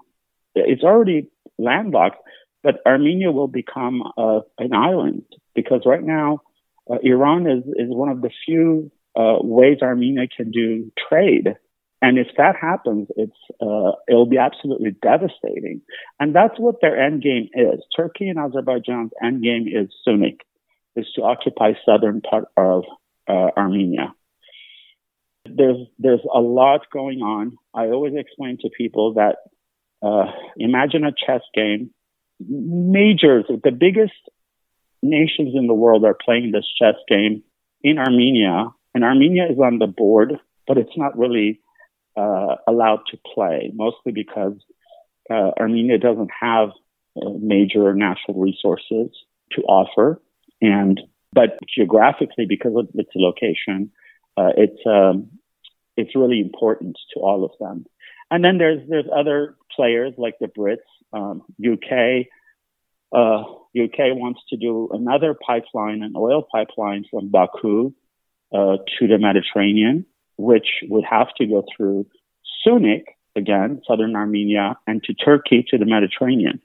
it's 0.54 0.82
already 0.82 1.28
landlocked, 1.58 2.18
but 2.62 2.80
Armenia 2.86 3.30
will 3.32 3.48
become 3.48 4.02
uh, 4.16 4.40
an 4.58 4.74
island 4.74 5.24
because 5.54 5.82
right 5.86 6.02
now 6.02 6.40
uh, 6.90 6.96
Iran 7.02 7.46
is, 7.46 7.64
is 7.64 7.88
one 7.88 8.08
of 8.08 8.20
the 8.20 8.30
few 8.46 8.90
uh, 9.16 9.38
ways 9.40 9.78
Armenia 9.82 10.26
can 10.34 10.50
do 10.50 10.90
trade. 11.08 11.56
And 12.02 12.18
if 12.18 12.28
that 12.38 12.56
happens, 12.56 13.08
it's 13.16 13.36
uh, 13.60 13.92
it'll 14.08 14.26
be 14.26 14.38
absolutely 14.38 14.92
devastating. 15.02 15.82
And 16.18 16.34
that's 16.34 16.58
what 16.58 16.76
their 16.80 16.98
end 16.98 17.22
game 17.22 17.48
is. 17.52 17.80
Turkey 17.94 18.28
and 18.28 18.38
Azerbaijan's 18.38 19.10
end 19.22 19.42
game 19.42 19.66
is 19.68 19.90
Syunik, 20.06 20.38
is 20.96 21.06
to 21.16 21.22
occupy 21.22 21.72
southern 21.84 22.22
part 22.22 22.46
of 22.56 22.84
Armenia 23.28 24.14
there's 25.56 25.86
there's 25.98 26.20
a 26.34 26.40
lot 26.40 26.82
going 26.92 27.20
on. 27.20 27.56
I 27.74 27.86
always 27.86 28.14
explain 28.16 28.58
to 28.60 28.70
people 28.76 29.14
that 29.14 29.36
uh, 30.02 30.30
imagine 30.56 31.04
a 31.04 31.12
chess 31.12 31.42
game. 31.54 31.90
Majors, 32.48 33.44
the 33.48 33.70
biggest 33.70 34.14
nations 35.02 35.54
in 35.54 35.66
the 35.66 35.74
world 35.74 36.04
are 36.04 36.16
playing 36.24 36.52
this 36.52 36.66
chess 36.78 36.94
game 37.08 37.42
in 37.82 37.98
Armenia, 37.98 38.66
and 38.94 39.04
Armenia 39.04 39.46
is 39.50 39.58
on 39.58 39.78
the 39.78 39.86
board, 39.86 40.38
but 40.66 40.78
it's 40.78 40.96
not 40.96 41.18
really 41.18 41.60
uh, 42.16 42.56
allowed 42.66 43.00
to 43.10 43.18
play, 43.34 43.70
mostly 43.74 44.12
because 44.12 44.54
uh, 45.30 45.50
Armenia 45.58 45.98
doesn't 45.98 46.30
have 46.38 46.70
uh, 47.16 47.30
major 47.40 47.94
natural 47.94 48.40
resources 48.40 49.10
to 49.52 49.62
offer, 49.62 50.20
and 50.60 51.00
but 51.32 51.58
geographically, 51.72 52.46
because 52.48 52.72
of 52.76 52.88
its 52.94 53.10
location, 53.14 53.90
uh, 54.36 54.50
it's 54.56 54.80
um, 54.86 55.30
it's 55.96 56.16
really 56.16 56.40
important 56.40 56.96
to 57.14 57.20
all 57.20 57.44
of 57.44 57.52
them. 57.60 57.86
And 58.30 58.44
then 58.44 58.58
there's 58.58 58.80
there's 58.88 59.06
other 59.14 59.56
players 59.74 60.14
like 60.16 60.38
the 60.40 60.46
Brits, 60.46 60.78
um, 61.12 61.42
UK. 61.60 62.26
Uh, 63.12 63.42
UK 63.76 64.14
wants 64.14 64.40
to 64.50 64.56
do 64.56 64.88
another 64.92 65.34
pipeline, 65.34 66.02
an 66.02 66.14
oil 66.16 66.42
pipeline 66.42 67.04
from 67.10 67.28
Baku 67.28 67.92
uh, 68.52 68.76
to 68.98 69.06
the 69.06 69.18
Mediterranean, 69.18 70.06
which 70.36 70.66
would 70.88 71.04
have 71.08 71.28
to 71.38 71.46
go 71.46 71.64
through 71.76 72.06
Syunik 72.66 73.04
again, 73.36 73.80
southern 73.86 74.16
Armenia, 74.16 74.76
and 74.86 75.02
to 75.04 75.14
Turkey 75.14 75.64
to 75.68 75.78
the 75.78 75.86
Mediterranean. 75.86 76.60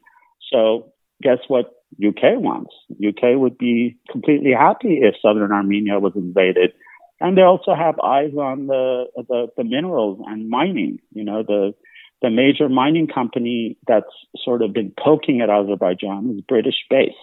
So 0.52 0.94
guess 1.22 1.40
what 1.48 1.74
UK 2.04 2.38
wants? 2.38 2.74
UK 2.92 3.40
would 3.40 3.58
be 3.58 3.98
completely 4.12 4.52
happy 4.52 5.00
if 5.02 5.16
southern 5.22 5.52
Armenia 5.52 6.00
was 6.00 6.14
invaded 6.16 6.74
and 7.20 7.38
they 7.38 7.42
also 7.42 7.74
have 7.74 8.00
eyes 8.00 8.34
on 8.34 8.68
the, 8.68 9.06
the, 9.16 9.48
the 9.56 9.64
minerals 9.64 10.20
and 10.26 10.50
mining. 10.50 11.00
You 11.14 11.24
know, 11.24 11.44
the 11.44 11.74
the 12.21 12.30
major 12.30 12.69
mining 12.69 13.08
company 13.08 13.78
that's 13.88 14.06
sort 14.43 14.62
of 14.62 14.73
been 14.73 14.93
poking 14.97 15.41
at 15.41 15.49
Azerbaijan 15.49 16.36
is 16.36 16.41
British 16.41 16.86
based, 16.89 17.15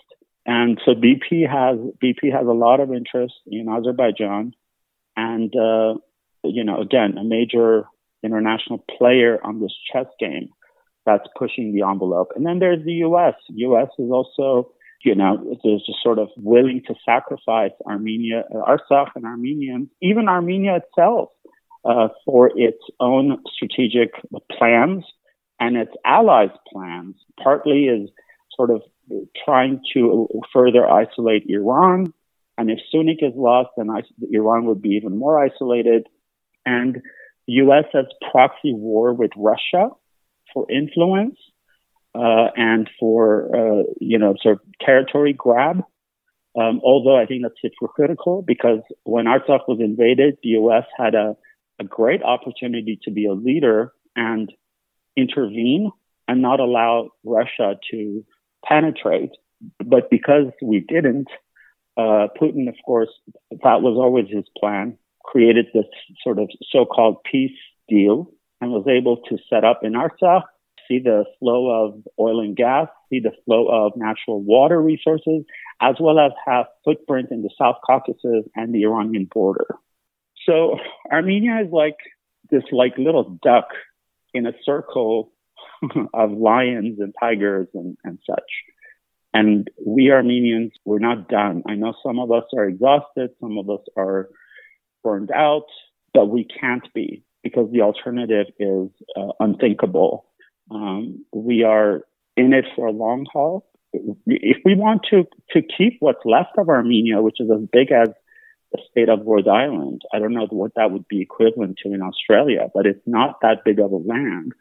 and 0.47 0.81
so 0.85 0.93
BP 0.93 1.49
has 1.49 1.79
BP 2.03 2.33
has 2.33 2.47
a 2.47 2.53
lot 2.53 2.81
of 2.81 2.93
interest 2.93 3.35
in 3.47 3.69
Azerbaijan, 3.69 4.55
and 5.17 5.55
uh, 5.57 5.95
you 6.45 6.65
know, 6.65 6.81
again, 6.81 7.17
a 7.19 7.25
major 7.25 7.85
international 8.23 8.85
player 8.99 9.39
on 9.43 9.61
this 9.61 9.75
chess 9.93 10.07
game 10.21 10.51
that's 11.05 11.27
pushing 11.37 11.75
the 11.75 11.83
envelope. 11.83 12.29
And 12.37 12.47
then 12.47 12.61
there's 12.61 12.85
the 12.85 12.93
U.S. 12.93 13.35
U.S. 13.49 13.89
is 13.99 14.11
also 14.11 14.73
you 15.05 15.15
know, 15.15 15.35
is 15.65 15.83
just 15.85 16.03
sort 16.03 16.19
of 16.19 16.29
willing 16.37 16.83
to 16.87 16.95
sacrifice 17.05 17.73
Armenia, 17.87 18.45
Artsakh 18.55 19.09
and 19.17 19.25
Armenians, 19.25 19.89
even 20.01 20.29
Armenia 20.29 20.77
itself, 20.77 21.31
uh, 21.85 22.09
for 22.25 22.51
its 22.55 22.83
own 23.01 23.43
strategic 23.55 24.13
plans 24.57 25.05
and 25.59 25.77
its 25.77 25.93
allies' 26.05 26.51
plans. 26.73 27.17
Partly 27.43 27.85
is 27.85 28.11
sort 28.57 28.71
of 28.71 28.83
trying 29.45 29.81
to 29.95 30.29
further 30.53 30.89
isolate 30.89 31.45
Iran. 31.49 32.13
And 32.59 32.71
if 32.71 32.79
Syunik 32.95 33.23
is 33.23 33.35
lost, 33.35 33.71
then 33.77 33.89
Iran 34.31 34.67
would 34.67 34.83
be 34.83 34.91
even 34.91 35.19
more 35.19 35.43
isolated. 35.43 36.07
And 36.65 36.97
the 37.47 37.55
U.S. 37.55 37.85
has 37.93 38.07
proxy 38.31 38.73
war 38.73 39.15
with 39.15 39.31
Russia 39.37 39.89
for 40.53 40.71
influence 40.71 41.37
uh, 42.15 42.49
and 42.57 42.89
for 43.01 43.49
uh, 43.55 43.83
you 44.01 44.19
know 44.19 44.35
sort 44.43 44.57
of 44.57 44.61
territory 44.81 45.33
grab. 45.33 45.83
Um, 46.55 46.81
although 46.85 47.17
I 47.17 47.25
think 47.25 47.43
that's 47.43 47.55
hypocritical 47.63 48.43
because 48.43 48.81
when 49.05 49.25
Artsakh 49.25 49.67
was 49.67 49.79
invaded, 49.81 50.37
the 50.43 50.51
U.S. 50.51 50.85
had 50.99 51.15
a, 51.15 51.35
a 51.81 51.85
great 51.85 52.23
opportunity 52.23 52.99
to 53.05 53.11
be 53.11 53.27
a 53.27 53.33
leader 53.33 53.93
and 54.17 54.53
intervene 55.17 55.91
and 56.29 56.43
not 56.43 56.61
allow 56.61 57.11
Russia 57.25 57.75
to 57.91 58.25
penetrate. 58.65 59.31
But 59.85 60.11
because 60.11 60.47
we 60.63 60.81
didn't, 60.81 61.29
uh, 61.97 62.29
Putin, 62.41 62.69
of 62.69 62.75
course, 62.85 63.11
that 63.51 63.83
was 63.83 63.97
always 63.97 64.27
his 64.29 64.45
plan, 64.59 64.99
created 65.25 65.67
this 65.73 65.87
sort 66.23 66.39
of 66.39 66.51
so-called 66.71 67.19
peace 67.31 67.59
deal 67.89 68.31
and 68.61 68.71
was 68.71 68.87
able 68.89 69.19
to 69.29 69.39
set 69.49 69.65
up 69.65 69.81
in 69.83 69.93
Artsakh 69.93 70.43
see 70.93 70.99
the 70.99 71.25
flow 71.39 71.87
of 71.87 72.03
oil 72.19 72.41
and 72.41 72.57
gas, 72.57 72.89
see 73.11 73.21
the 73.21 73.33
flow 73.45 73.69
of 73.69 73.93
natural 73.97 74.43
water 74.43 74.81
resources, 74.81 75.45
as 75.81 75.97
well 76.01 76.19
as 76.19 76.33
have 76.47 76.67
footprint 76.85 77.29
in 77.31 77.43
the 77.43 77.51
South 77.59 77.77
Caucasus 77.87 78.45
and 78.55 78.75
the 78.75 78.83
Iranian 78.83 79.29
border. 79.33 79.67
So 80.47 80.79
Armenia 81.11 81.61
is 81.65 81.73
like 81.73 81.97
this 82.51 82.65
like 82.73 82.97
little 82.99 83.39
duck 83.43 83.69
in 84.35 84.47
a 84.47 84.53
circle 84.65 85.33
of 86.15 86.33
lions 86.33 86.99
and 87.01 87.15
tigers 87.19 87.69
and, 87.75 87.97
and 88.05 88.19
such. 88.29 88.51
And 89.35 89.69
we 89.85 90.11
Armenians, 90.11 90.73
we're 90.85 90.99
not 90.99 91.29
done. 91.29 91.63
I 91.67 91.75
know 91.75 91.95
some 92.05 92.19
of 92.19 92.31
us 92.31 92.45
are 92.57 92.65
exhausted, 92.65 93.31
some 93.41 93.57
of 93.59 93.71
us 93.71 93.81
are 93.97 94.29
burned 95.03 95.31
out, 95.31 95.67
but 96.13 96.27
we 96.27 96.45
can't 96.45 96.87
be 96.95 97.25
because 97.43 97.71
the 97.73 97.81
alternative 97.81 98.47
is 98.59 98.89
uh, 99.17 99.33
unthinkable. 99.41 100.27
Um, 100.71 101.25
we 101.33 101.65
are 101.65 102.03
in 102.37 102.53
it 102.53 102.67
for 102.77 102.87
a 102.87 102.93
long 102.93 103.27
haul. 103.33 103.67
If 103.95 104.59
we 104.65 104.75
want 104.75 105.03
to, 105.11 105.25
to 105.51 105.63
keep 105.63 105.97
what's 106.01 106.25
left 106.25 106.57
of 106.59 106.69
Armenia, 106.69 107.21
which 107.21 107.41
is 107.41 107.51
as 107.51 107.67
big 107.73 107.91
as 107.91 108.09
the 108.73 108.83
state 108.91 109.09
of 109.09 109.27
Rhode 109.27 109.49
Island, 109.49 110.03
I 110.13 110.19
don't 110.19 110.35
know 110.35 110.47
what 110.51 110.75
that 110.77 110.91
would 110.91 111.07
be 111.09 111.21
equivalent 111.21 111.79
to 111.83 111.93
in 111.93 112.03
Australia, 112.03 112.69
but 112.75 112.87
it's 112.87 113.07
not 113.07 113.41
that 113.43 113.65
big 113.65 113.79
of 113.79 113.93
a 113.93 113.97
land. 113.97 114.53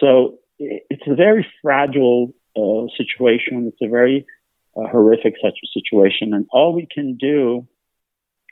So 0.00 0.38
it's 0.58 1.02
a 1.06 1.14
very 1.14 1.46
fragile 1.62 2.32
uh, 2.56 2.86
situation. 2.96 3.66
It's 3.66 3.82
a 3.82 3.88
very 3.88 4.26
uh, 4.76 4.88
horrific 4.88 5.34
such 5.42 5.58
situation. 5.72 6.32
And 6.34 6.46
all 6.50 6.74
we 6.74 6.86
can 6.92 7.16
do, 7.16 7.66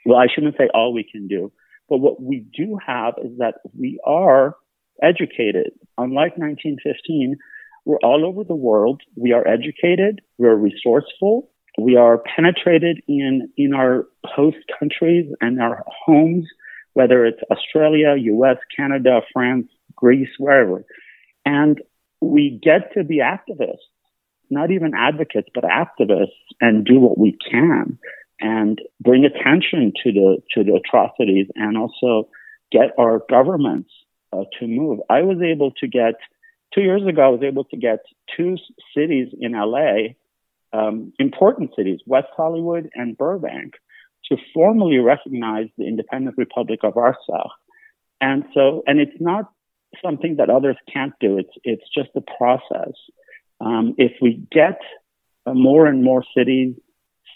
well, 0.05 0.17
I 0.17 0.27
shouldn't 0.33 0.57
say 0.57 0.69
all 0.73 0.93
we 0.93 1.07
can 1.09 1.27
do, 1.27 1.51
but 1.89 1.97
what 1.97 2.21
we 2.21 2.45
do 2.55 2.77
have 2.85 3.15
is 3.23 3.37
that 3.39 3.55
we 3.77 3.99
are 4.05 4.55
educated. 5.01 5.71
Unlike 5.97 6.37
1915, 6.37 7.37
we're 7.85 7.97
all 7.97 8.25
over 8.25 8.43
the 8.43 8.55
world. 8.55 9.01
We 9.15 9.33
are 9.33 9.47
educated. 9.47 10.21
We're 10.37 10.55
resourceful. 10.55 11.49
We 11.77 11.95
are 11.95 12.17
penetrated 12.35 13.01
in, 13.07 13.49
in 13.57 13.73
our 13.73 14.05
host 14.25 14.57
countries 14.77 15.31
and 15.39 15.61
our 15.61 15.83
homes, 16.05 16.45
whether 16.93 17.25
it's 17.25 17.39
Australia, 17.49 18.15
US, 18.17 18.57
Canada, 18.75 19.21
France, 19.33 19.67
Greece, 19.95 20.29
wherever. 20.37 20.83
And 21.45 21.81
we 22.19 22.59
get 22.61 22.93
to 22.93 23.03
be 23.03 23.19
activists. 23.19 23.77
not 24.49 24.69
even 24.69 24.91
advocates, 24.93 25.47
but 25.55 25.63
activists 25.63 26.43
and 26.59 26.85
do 26.85 26.99
what 26.99 27.17
we 27.17 27.37
can 27.49 27.97
and 28.41 28.81
bring 28.99 29.23
attention 29.23 29.93
to 30.03 30.11
the, 30.11 30.37
to 30.53 30.63
the 30.63 30.73
atrocities 30.75 31.47
and 31.55 31.77
also 31.77 32.27
get 32.71 32.91
our 32.99 33.21
governments 33.29 33.91
uh, 34.33 34.43
to 34.59 34.67
move. 34.67 34.99
I 35.09 35.21
was 35.21 35.41
able 35.41 35.71
to 35.79 35.87
get, 35.87 36.15
two 36.73 36.81
years 36.81 37.05
ago, 37.07 37.21
I 37.21 37.29
was 37.29 37.43
able 37.43 37.63
to 37.65 37.77
get 37.77 37.99
two 38.35 38.57
cities 38.95 39.29
in 39.39 39.53
LA, 39.53 40.15
um, 40.73 41.13
important 41.19 41.71
cities, 41.75 41.99
West 42.05 42.27
Hollywood 42.35 42.89
and 42.93 43.17
Burbank, 43.17 43.73
to 44.25 44.37
formally 44.53 44.97
recognize 44.97 45.67
the 45.77 45.87
independent 45.87 46.37
Republic 46.37 46.79
of 46.83 46.93
Artsakh. 46.93 47.49
And 48.19 48.45
so, 48.53 48.83
and 48.85 48.99
it's 48.99 49.19
not 49.19 49.51
something 50.03 50.37
that 50.37 50.49
others 50.49 50.77
can't 50.91 51.13
do. 51.19 51.37
It's, 51.37 51.53
it's 51.63 51.83
just 51.93 52.09
a 52.15 52.21
process. 52.37 52.93
Um, 53.59 53.95
if 53.97 54.13
we 54.21 54.45
get 54.51 54.79
more 55.45 55.87
and 55.87 56.03
more 56.03 56.23
cities, 56.37 56.75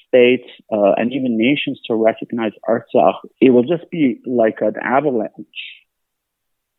states, 0.07 0.47
uh, 0.71 0.93
and 0.97 1.11
even 1.11 1.37
nations 1.37 1.79
to 1.87 1.95
recognize 1.95 2.51
Artsakh, 2.67 3.15
it 3.41 3.49
will 3.49 3.63
just 3.63 3.89
be 3.91 4.21
like 4.25 4.57
an 4.61 4.75
avalanche. 4.81 5.31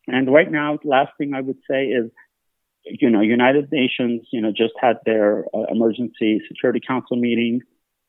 And 0.06 0.32
right 0.32 0.50
now, 0.50 0.78
last 0.84 1.12
thing 1.18 1.34
I 1.34 1.40
would 1.40 1.58
say 1.68 1.86
is, 1.86 2.10
you 2.86 3.10
know, 3.10 3.20
United 3.20 3.70
Nations, 3.72 4.22
you 4.32 4.40
know, 4.40 4.50
just 4.50 4.74
had 4.80 4.96
their 5.04 5.44
uh, 5.54 5.64
emergency 5.70 6.40
security 6.48 6.80
council 6.86 7.16
meeting. 7.16 7.60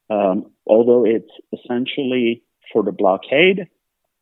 Um, 0.10 0.52
although 0.66 1.06
it's 1.06 1.32
essentially 1.52 2.44
for 2.72 2.84
the 2.84 2.92
blockade, 2.92 3.68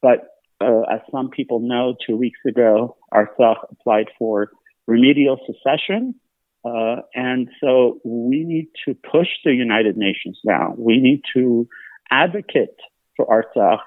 but 0.01 0.27
uh, 0.61 0.81
as 0.91 1.01
some 1.11 1.29
people 1.29 1.59
know, 1.59 1.95
two 2.07 2.15
weeks 2.15 2.39
ago, 2.47 2.97
Artsakh 3.13 3.57
applied 3.71 4.07
for 4.17 4.49
remedial 4.87 5.37
secession. 5.45 6.15
Uh, 6.63 7.01
and 7.13 7.49
so 7.61 7.99
we 8.03 8.43
need 8.43 8.67
to 8.87 8.95
push 8.95 9.27
the 9.43 9.53
United 9.53 9.97
Nations 9.97 10.39
now. 10.43 10.73
We 10.77 10.97
need 10.97 11.21
to 11.35 11.67
advocate 12.09 12.79
for 13.15 13.27
Artsakh, 13.27 13.79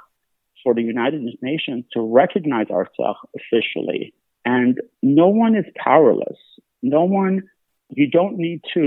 for 0.62 0.74
the 0.74 0.82
United 0.82 1.22
Nations 1.42 1.84
to 1.92 2.00
recognize 2.00 2.66
Artsakh 2.66 3.16
officially. 3.36 4.14
And 4.54 4.74
no 5.02 5.28
one 5.42 5.54
is 5.62 5.68
powerless. 5.88 6.38
No 6.96 7.02
one, 7.20 7.34
you 8.00 8.06
don't 8.18 8.36
need 8.46 8.60
to 8.74 8.84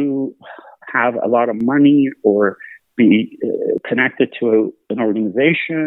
have 0.95 1.13
a 1.15 1.30
lot 1.36 1.47
of 1.52 1.58
money 1.74 2.02
or 2.30 2.41
be 3.02 3.12
uh, 3.47 3.89
connected 3.89 4.28
to 4.39 4.45
a, 4.58 4.93
an 4.93 5.00
organization 5.08 5.86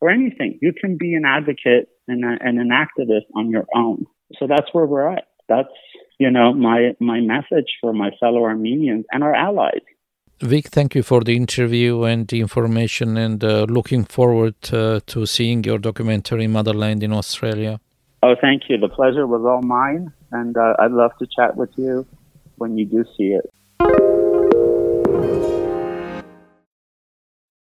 or 0.00 0.06
anything. 0.18 0.50
You 0.66 0.72
can 0.80 0.92
be 1.04 1.10
an 1.20 1.24
advocate 1.38 1.86
and, 2.10 2.20
a, 2.30 2.32
and 2.46 2.54
an 2.64 2.70
activist 2.84 3.28
on 3.38 3.44
your 3.54 3.66
own. 3.84 3.98
So 4.38 4.42
that's 4.52 4.68
where 4.74 4.86
we're 4.92 5.10
at. 5.16 5.24
That's, 5.48 5.76
you 6.18 6.30
know, 6.36 6.48
my, 6.68 6.78
my 7.00 7.20
message 7.34 7.70
for 7.80 7.92
my 7.92 8.10
fellow 8.20 8.42
Armenians 8.52 9.04
and 9.12 9.20
our 9.26 9.36
allies. 9.48 9.84
Vic, 10.40 10.66
thank 10.76 10.90
you 10.96 11.02
for 11.10 11.20
the 11.28 11.34
interview 11.44 11.92
and 12.10 12.26
the 12.28 12.40
information, 12.46 13.08
and 13.16 13.42
uh, 13.44 13.64
looking 13.78 14.04
forward 14.04 14.56
uh, 14.72 15.00
to 15.06 15.18
seeing 15.34 15.58
your 15.68 15.78
documentary 15.78 16.48
Motherland 16.56 17.00
in 17.02 17.12
Australia. 17.12 17.74
Oh, 18.24 18.34
thank 18.40 18.70
you. 18.70 18.78
The 18.78 18.88
pleasure 18.88 19.26
was 19.26 19.42
all 19.44 19.60
mine, 19.60 20.10
and 20.32 20.56
uh, 20.56 20.76
I'd 20.78 20.92
love 20.92 21.10
to 21.18 21.26
chat 21.26 21.58
with 21.58 21.68
you 21.76 22.06
when 22.56 22.78
you 22.78 22.86
do 22.86 23.04
see 23.18 23.36
it. 23.36 24.13